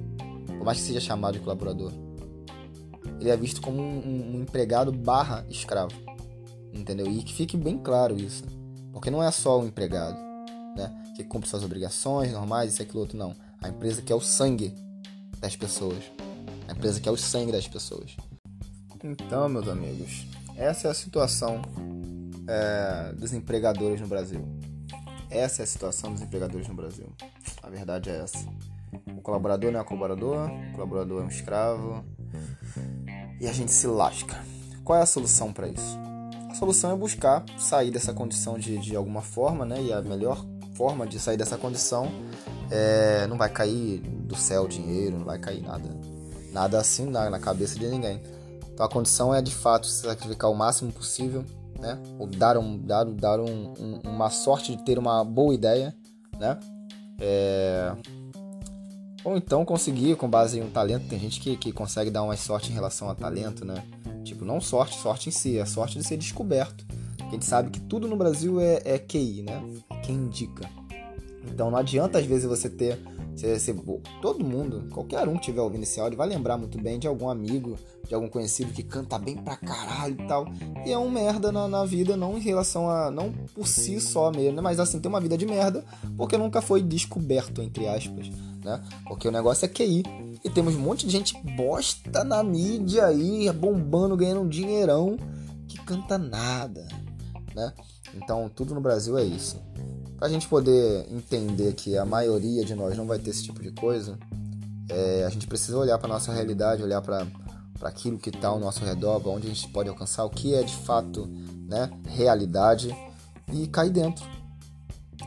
Por 0.47 0.63
mais 0.63 0.77
que 0.77 0.85
seja 0.85 0.99
chamado 0.99 1.33
de 1.33 1.39
colaborador 1.39 1.91
ele 3.21 3.29
é 3.29 3.37
visto 3.37 3.61
como 3.61 3.79
um, 3.79 4.35
um, 4.35 4.41
empregado 4.41 4.91
barra 4.91 5.45
escravo. 5.47 5.93
Entendeu? 6.73 7.05
E 7.05 7.21
que 7.21 7.33
fique 7.33 7.55
bem 7.55 7.77
claro 7.77 8.17
isso. 8.17 8.43
Porque 8.91 9.11
não 9.11 9.21
é 9.21 9.29
só 9.29 9.61
o 9.61 9.65
empregado, 9.65 10.17
né? 10.75 11.13
Que 11.15 11.23
cumpre 11.23 11.47
suas 11.47 11.63
obrigações 11.63 12.31
normais, 12.31 12.73
isso, 12.73 12.81
aquilo, 12.81 13.01
outro, 13.01 13.17
não. 13.17 13.35
A 13.61 13.69
empresa 13.69 14.01
que 14.01 14.11
é 14.11 14.15
o 14.15 14.19
sangue 14.19 14.73
das 15.39 15.55
pessoas. 15.55 16.03
A 16.67 16.71
empresa 16.71 16.99
que 16.99 17.07
é 17.07 17.11
o 17.11 17.17
sangue 17.17 17.51
das 17.51 17.67
pessoas. 17.67 18.17
Então, 19.03 19.47
meus 19.47 19.67
amigos, 19.67 20.25
essa 20.55 20.87
é 20.87 20.91
a 20.91 20.93
situação 20.95 21.61
é, 22.47 23.13
dos 23.13 23.33
empregadores 23.33 24.01
no 24.01 24.07
Brasil. 24.07 24.43
Essa 25.29 25.61
é 25.61 25.63
a 25.63 25.67
situação 25.67 26.11
dos 26.11 26.23
empregadores 26.23 26.67
no 26.67 26.73
Brasil. 26.73 27.07
A 27.61 27.69
verdade 27.69 28.09
é 28.09 28.17
essa. 28.17 28.47
O 29.15 29.21
colaborador 29.21 29.71
não 29.71 29.79
é 29.79 29.83
um 29.83 29.85
colaborador, 29.85 30.49
o 30.49 30.71
colaborador 30.73 31.21
é 31.21 31.25
um 31.25 31.29
escravo, 31.29 32.03
e 33.41 33.47
a 33.47 33.51
gente 33.51 33.71
se 33.71 33.87
lasca. 33.87 34.39
Qual 34.83 34.97
é 34.97 35.01
a 35.01 35.05
solução 35.05 35.51
para 35.51 35.67
isso? 35.67 35.99
A 36.47 36.53
solução 36.53 36.91
é 36.91 36.95
buscar 36.95 37.43
sair 37.57 37.89
dessa 37.89 38.13
condição 38.13 38.57
de, 38.57 38.77
de 38.77 38.95
alguma 38.95 39.21
forma, 39.21 39.65
né? 39.65 39.81
E 39.81 39.91
a 39.91 39.99
melhor 40.01 40.45
forma 40.75 41.07
de 41.07 41.19
sair 41.19 41.37
dessa 41.37 41.57
condição 41.57 42.07
é, 42.69 43.25
não 43.27 43.37
vai 43.37 43.49
cair 43.49 43.99
do 43.99 44.35
céu 44.35 44.67
dinheiro, 44.67 45.17
não 45.17 45.25
vai 45.25 45.39
cair 45.39 45.61
nada, 45.61 45.89
nada 46.51 46.79
assim 46.79 47.05
na, 47.05 47.29
na 47.31 47.39
cabeça 47.39 47.79
de 47.79 47.87
ninguém. 47.87 48.21
Então 48.71 48.85
a 48.85 48.89
condição 48.89 49.33
é 49.33 49.41
de 49.41 49.53
fato 49.53 49.87
se 49.87 50.03
sacrificar 50.03 50.51
o 50.51 50.55
máximo 50.55 50.91
possível, 50.91 51.43
né? 51.79 51.99
Ou 52.19 52.27
dar, 52.27 52.57
um, 52.57 52.77
dar, 52.77 53.05
dar 53.05 53.39
um, 53.39 53.73
um, 53.79 54.01
uma 54.03 54.29
sorte 54.29 54.75
de 54.75 54.83
ter 54.83 54.99
uma 54.99 55.23
boa 55.23 55.53
ideia, 55.53 55.95
né? 56.39 56.59
É, 57.19 57.95
ou 59.23 59.37
então 59.37 59.63
conseguir, 59.63 60.15
com 60.15 60.29
base 60.29 60.59
em 60.59 60.63
um 60.63 60.69
talento, 60.69 61.07
tem 61.07 61.19
gente 61.19 61.39
que, 61.39 61.55
que 61.55 61.71
consegue 61.71 62.09
dar 62.09 62.23
uma 62.23 62.35
sorte 62.35 62.71
em 62.71 62.73
relação 62.73 63.09
a 63.09 63.15
talento, 63.15 63.63
né? 63.63 63.83
Tipo, 64.23 64.45
não 64.45 64.59
sorte, 64.59 64.97
sorte 64.99 65.29
em 65.29 65.31
si, 65.31 65.57
é 65.57 65.65
sorte 65.65 65.97
de 65.97 66.03
ser 66.03 66.17
descoberto. 66.17 66.85
A 67.19 67.31
gente 67.31 67.45
sabe 67.45 67.69
que 67.69 67.79
tudo 67.79 68.07
no 68.07 68.15
Brasil 68.15 68.59
é, 68.59 68.81
é 68.83 68.97
QI, 68.97 69.43
né? 69.43 69.63
Quem 70.03 70.15
indica. 70.15 70.69
Então 71.45 71.71
não 71.71 71.77
adianta 71.77 72.19
às 72.19 72.25
vezes 72.25 72.45
você 72.45 72.69
ter. 72.69 72.99
Você, 73.35 73.57
você, 73.57 73.73
todo 74.21 74.43
mundo, 74.43 74.89
qualquer 74.91 75.27
um 75.27 75.33
que 75.33 75.39
estiver 75.39 75.61
ouvindo 75.61 75.83
esse 75.83 75.99
áudio, 75.99 76.17
vai 76.17 76.27
lembrar 76.27 76.57
muito 76.57 76.77
bem 76.77 76.99
de 76.99 77.07
algum 77.07 77.29
amigo, 77.29 77.77
de 78.05 78.13
algum 78.13 78.27
conhecido 78.27 78.73
que 78.73 78.83
canta 78.83 79.17
bem 79.17 79.37
pra 79.37 79.55
caralho 79.55 80.17
e 80.19 80.27
tal. 80.27 80.45
E 80.85 80.91
é 80.91 80.97
um 80.97 81.09
merda 81.09 81.51
na, 81.51 81.67
na 81.67 81.85
vida, 81.85 82.17
não 82.17 82.37
em 82.37 82.41
relação 82.41 82.89
a. 82.89 83.09
não 83.09 83.31
por 83.55 83.67
si 83.67 84.01
só 84.01 84.31
mesmo, 84.31 84.57
né? 84.57 84.61
Mas 84.61 84.79
assim, 84.79 84.99
tem 84.99 85.09
uma 85.09 85.21
vida 85.21 85.37
de 85.37 85.45
merda, 85.45 85.85
porque 86.17 86.37
nunca 86.37 86.61
foi 86.61 86.81
descoberto, 86.81 87.61
entre 87.61 87.87
aspas 87.87 88.29
né? 88.63 88.81
Porque 89.07 89.27
o 89.27 89.31
negócio 89.31 89.65
é 89.65 89.67
QI. 89.67 90.03
E 90.43 90.49
temos 90.49 90.75
um 90.75 90.79
monte 90.79 91.05
de 91.05 91.11
gente 91.11 91.37
bosta 91.55 92.23
na 92.23 92.43
mídia 92.43 93.05
aí, 93.05 93.51
bombando, 93.51 94.17
ganhando 94.17 94.41
um 94.41 94.47
dinheirão, 94.47 95.17
que 95.67 95.77
canta 95.79 96.17
nada, 96.17 96.87
né? 97.55 97.73
Então, 98.13 98.49
tudo 98.53 98.73
no 98.73 98.81
Brasil 98.81 99.17
é 99.17 99.23
isso. 99.23 99.61
Pra 100.17 100.29
gente 100.29 100.47
poder 100.47 101.07
entender 101.11 101.73
que 101.73 101.97
a 101.97 102.05
maioria 102.05 102.63
de 102.63 102.75
nós 102.75 102.95
não 102.97 103.07
vai 103.07 103.17
ter 103.17 103.31
esse 103.31 103.43
tipo 103.43 103.61
de 103.61 103.71
coisa, 103.71 104.19
é, 104.89 105.23
a 105.25 105.29
gente 105.29 105.47
precisa 105.47 105.77
olhar 105.77 105.97
para 105.97 106.09
nossa 106.09 106.31
realidade, 106.33 106.83
olhar 106.83 107.01
para 107.01 107.25
aquilo 107.81 108.19
que 108.19 108.29
está 108.29 108.49
ao 108.49 108.59
nosso 108.59 108.83
redor, 108.83 109.21
onde 109.27 109.47
a 109.47 109.49
gente 109.49 109.67
pode 109.69 109.89
alcançar, 109.89 110.25
o 110.25 110.29
que 110.29 110.53
é 110.53 110.61
de 110.61 110.75
fato 110.75 111.25
né, 111.67 111.89
realidade 112.07 112.95
e 113.51 113.67
cair 113.67 113.91
dentro. 113.91 114.25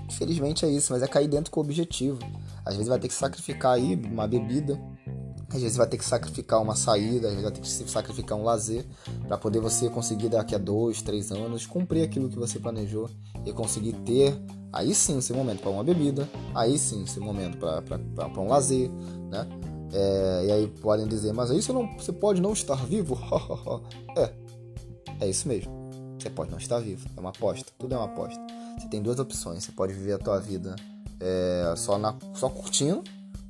Infelizmente 0.06 0.64
é 0.64 0.68
isso, 0.68 0.92
mas 0.92 1.02
é 1.02 1.08
cair 1.08 1.28
dentro 1.28 1.50
com 1.50 1.60
o 1.60 1.64
objetivo. 1.64 2.18
Às 2.64 2.74
vezes 2.74 2.88
vai 2.88 2.98
ter 2.98 3.08
que 3.08 3.14
sacrificar 3.14 3.72
aí 3.72 3.94
uma 3.94 4.26
bebida, 4.26 4.80
às 5.48 5.60
vezes 5.60 5.76
vai 5.76 5.86
ter 5.86 5.98
que 5.98 6.04
sacrificar 6.04 6.60
uma 6.60 6.74
saída, 6.74 7.28
às 7.28 7.34
vezes 7.34 7.42
vai 7.42 7.52
ter 7.52 7.60
que 7.60 7.90
sacrificar 7.90 8.38
um 8.38 8.42
lazer 8.42 8.84
para 9.28 9.36
poder 9.36 9.60
você 9.60 9.88
conseguir 9.90 10.30
daqui 10.30 10.54
a 10.54 10.58
dois, 10.58 11.02
três 11.02 11.30
anos 11.30 11.66
cumprir 11.66 12.02
aquilo 12.02 12.28
que 12.28 12.38
você 12.38 12.58
planejou 12.58 13.08
e 13.44 13.52
conseguir 13.52 13.92
ter 14.04 14.34
aí 14.72 14.94
sim 14.94 15.18
esse 15.18 15.32
momento 15.32 15.60
para 15.60 15.70
uma 15.70 15.84
bebida, 15.84 16.28
aí 16.54 16.78
sim 16.78 17.04
esse 17.04 17.20
momento 17.20 17.58
para 17.58 18.40
um 18.40 18.48
lazer, 18.48 18.90
né? 19.30 19.46
É, 19.92 20.46
e 20.46 20.52
aí 20.52 20.66
podem 20.80 21.06
dizer, 21.06 21.32
mas 21.32 21.52
aí 21.52 21.62
você, 21.62 21.72
não, 21.72 21.86
você 21.96 22.12
pode 22.12 22.40
não 22.40 22.52
estar 22.52 22.84
vivo? 22.86 23.16
é, 24.18 24.32
é 25.20 25.28
isso 25.28 25.46
mesmo. 25.46 25.72
Você 26.18 26.30
pode 26.30 26.50
não 26.50 26.58
estar 26.58 26.80
vivo. 26.80 27.06
É 27.16 27.20
uma 27.20 27.30
aposta. 27.30 27.70
Tudo 27.78 27.94
é 27.94 27.98
uma 27.98 28.06
aposta. 28.06 28.40
Você 28.78 28.88
tem 28.88 29.00
duas 29.00 29.20
opções. 29.20 29.62
Você 29.62 29.70
pode 29.70 29.92
viver 29.92 30.14
a 30.14 30.18
tua 30.18 30.40
vida 30.40 30.74
é, 31.24 31.74
só, 31.76 31.98
na, 31.98 32.14
só 32.34 32.50
curtindo, 32.50 33.02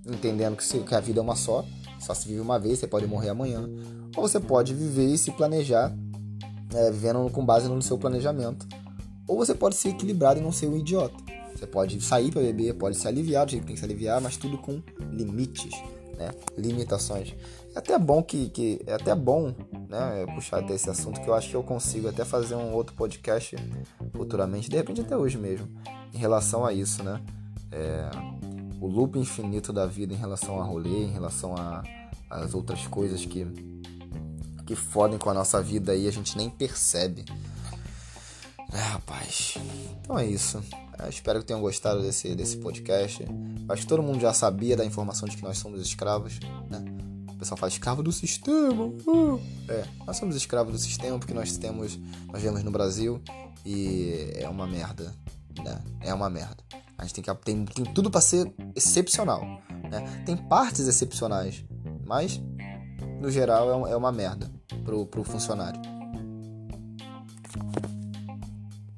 entendendo 0.07 0.57
que, 0.57 0.65
se, 0.65 0.79
que 0.79 0.95
a 0.95 1.01
vida 1.01 1.19
é 1.19 1.23
uma 1.23 1.35
só. 1.35 1.65
Só 1.99 2.15
se 2.15 2.29
vive 2.29 2.41
uma 2.41 2.59
vez, 2.59 2.79
você 2.79 2.87
pode 2.87 3.07
morrer 3.07 3.31
amanhã. 3.31 3.69
Ou 4.17 4.29
você 4.29 4.39
pode 4.39 4.73
viver 4.73 5.07
e 5.07 5.19
se 5.19 5.33
planejar, 5.33 5.93
é, 6.73 6.91
vivendo 6.91 7.29
com 7.31 7.45
base 7.45 7.69
no 7.69 7.83
seu 7.83 7.99
planejamento. 7.99 8.67
Ou 9.27 9.37
você 9.37 9.55
pode 9.55 9.75
ser 9.75 9.89
equilibrado 9.89 10.39
e 10.39 10.43
não 10.43 10.53
ser 10.53 10.69
um 10.69 10.77
idiota. 10.77 11.17
Você 11.55 11.67
pode 11.67 12.01
sair 12.01 12.31
para 12.31 12.43
beber, 12.43 12.75
pode 12.75 12.97
se 12.97 13.09
aliviar 13.09 13.47
do 13.47 13.51
jeito 13.51 13.63
que 13.63 13.67
tem 13.69 13.75
que 13.75 13.81
se 13.81 13.87
aliviar, 13.87 14.21
mas 14.21 14.37
tudo 14.37 14.59
com 14.59 14.83
limites 15.11 15.73
né? 16.19 16.31
limitações. 16.57 17.35
É 17.75 17.79
até 17.79 17.99
bom 17.99 18.23
que, 18.23 18.49
que 18.51 18.81
é 18.87 18.95
até 18.95 19.15
bom, 19.15 19.55
né, 19.89 20.27
puxar 20.35 20.59
até 20.61 20.75
esse 20.75 20.89
assunto 20.89 21.21
que 21.21 21.29
eu 21.29 21.35
acho 21.35 21.51
que 21.51 21.57
eu 21.57 21.63
consigo 21.63 22.09
até 22.09 22.25
fazer 22.25 22.55
um 22.55 22.73
outro 22.73 22.95
podcast 22.95 23.57
futuramente, 24.13 24.69
de 24.69 24.77
repente 24.77 25.01
até 25.01 25.17
hoje 25.17 25.39
mesmo, 25.39 25.69
em 26.13 26.19
relação 26.19 26.65
a 26.65 26.73
isso, 26.73 27.03
né? 27.03 27.21
É, 27.75 28.11
o 28.81 28.87
loop 28.87 29.19
infinito 29.19 29.73
da 29.73 29.87
vida 29.87 30.15
em 30.15 30.17
relação 30.17 30.61
a 30.61 30.65
rolê, 30.65 31.05
em 31.05 31.11
relação 31.11 31.55
as 32.31 32.55
outras 32.55 32.87
coisas 32.87 33.25
que 33.25 33.47
que 34.65 34.75
fodem 34.75 35.19
com 35.19 35.29
a 35.29 35.35
nossa 35.35 35.61
vida 35.61 35.95
e 35.95 36.09
a 36.09 36.11
gente 36.11 36.37
nem 36.37 36.49
percebe. 36.49 37.25
É, 38.73 38.79
rapaz. 38.79 39.55
Então 40.01 40.19
é 40.19 40.27
isso. 40.27 40.63
Eu 40.99 41.09
espero 41.09 41.41
que 41.41 41.47
tenham 41.47 41.61
gostado 41.61 42.03
desse, 42.03 42.35
desse 42.35 42.57
podcast. 42.57 43.25
Acho 43.69 43.83
que 43.83 43.89
todo 43.89 44.03
mundo 44.03 44.21
já 44.21 44.33
sabia 44.33 44.77
da 44.77 44.85
informação 44.85 45.29
de 45.29 45.37
que 45.37 45.43
nós 45.43 45.59
somos 45.59 45.81
escravos, 45.81 46.41
né? 46.71 46.83
O 47.31 47.37
pessoal 47.37 47.59
fala 47.59 47.71
escravo 47.71 48.03
do 48.03 48.13
sistema. 48.13 48.87
Uh. 49.07 49.41
É, 49.69 49.85
nós 50.07 50.17
somos 50.17 50.35
escravos 50.35 50.73
do 50.73 50.79
sistema 50.79 51.19
porque 51.19 51.35
nós 51.35 51.57
temos, 51.57 51.99
nós 52.33 52.43
vemos 52.43 52.63
no 52.63 52.71
Brasil 52.71 53.21
e 53.67 54.33
é 54.35 54.49
uma 54.49 54.67
merda, 54.67 55.15
né? 55.63 55.81
É 56.01 56.15
uma 56.15 56.31
merda. 56.31 56.63
A 57.05 57.07
gente 57.07 57.23
tem 57.23 57.25
que 57.25 57.45
tem, 57.45 57.65
tem 57.67 57.85
tudo 57.85 58.11
para 58.11 58.23
ser 58.23 58.51
excepcional, 58.75 59.43
né? 59.91 60.23
Tem 60.25 60.35
partes 60.35 60.89
excepcionais, 60.89 61.63
mas 62.07 62.41
no 63.21 63.31
geral 63.31 63.87
é, 63.87 63.93
é 63.93 63.97
uma 63.97 64.11
merda 64.11 64.51
pro, 64.85 65.05
pro 65.07 65.23
funcionário. 65.23 65.79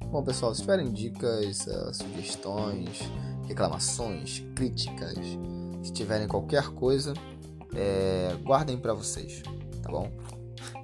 Bom, 0.09 0.23
pessoal, 0.23 0.55
se 0.55 0.61
tiverem 0.61 0.93
dicas, 0.93 1.67
uh, 1.67 1.93
sugestões, 1.93 3.01
reclamações, 3.49 4.45
críticas, 4.55 5.19
se 5.83 5.93
tiverem 5.93 6.29
qualquer 6.29 6.69
coisa, 6.69 7.13
é, 7.75 8.37
guardem 8.45 8.79
para 8.79 8.95
vocês, 8.95 9.43
tá 9.83 9.91
bom? 9.91 10.09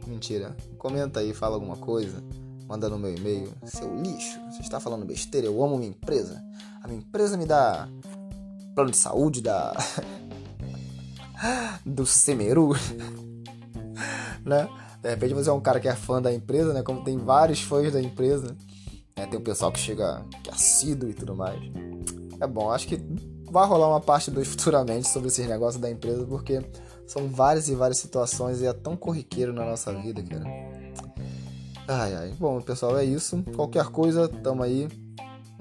Mentira. 0.09 0.57
Comenta 0.77 1.21
aí, 1.21 1.33
fala 1.33 1.55
alguma 1.55 1.77
coisa, 1.77 2.21
manda 2.67 2.89
no 2.89 2.99
meu 2.99 3.15
e-mail. 3.15 3.53
Seu 3.65 3.95
lixo, 3.95 4.41
você 4.51 4.63
está 4.63 4.81
falando 4.81 5.07
besteira, 5.07 5.47
eu 5.47 5.63
amo 5.63 5.77
minha 5.79 5.91
empresa. 5.91 6.43
A 6.83 6.89
minha 6.89 6.99
empresa 6.99 7.37
me 7.37 7.47
dá 7.47 7.89
plano 8.75 8.91
de 8.91 8.97
saúde 8.97 9.41
da. 9.41 9.73
do 11.87 12.07
Semeru, 12.07 12.73
né? 14.45 14.69
De 15.01 15.11
repente 15.11 15.35
você 15.35 15.51
é 15.51 15.53
um 15.53 15.61
cara 15.61 15.81
que 15.81 15.89
é 15.89 15.95
fã 15.95 16.23
da 16.23 16.33
empresa, 16.33 16.73
né? 16.73 16.83
Como 16.83 17.03
tem 17.03 17.19
vários 17.19 17.61
fãs 17.61 17.93
da 17.93 18.01
empresa. 18.01 18.57
Né? 19.17 19.27
Tem 19.27 19.39
o 19.39 19.43
pessoal 19.43 19.73
que 19.73 19.79
chega 19.79 20.25
que 20.43 20.51
é 20.51 20.53
assíduo 20.53 21.11
e 21.11 21.15
tudo 21.15 21.35
mais. 21.35 21.61
É 22.41 22.47
bom, 22.47 22.71
acho 22.71 22.89
que 22.89 23.01
vai 23.51 23.67
rolar 23.67 23.89
uma 23.89 24.01
parte 24.01 24.31
2 24.31 24.47
futuramente 24.49 25.09
sobre 25.09 25.29
esses 25.29 25.47
negócios 25.47 25.81
da 25.81 25.91
empresa, 25.91 26.27
porque 26.27 26.65
são 27.07 27.29
várias 27.29 27.69
e 27.69 27.75
várias 27.75 27.99
situações 27.99 28.61
e 28.61 28.67
é 28.67 28.73
tão 28.73 28.97
corriqueiro 28.97 29.53
na 29.53 29.65
nossa 29.65 29.93
vida, 29.93 30.23
cara. 30.23 30.45
Ai, 31.87 32.15
ai. 32.15 32.35
Bom, 32.39 32.61
pessoal, 32.61 32.97
é 32.97 33.05
isso. 33.05 33.43
Qualquer 33.55 33.87
coisa, 33.87 34.29
tamo 34.29 34.63
aí. 34.63 34.89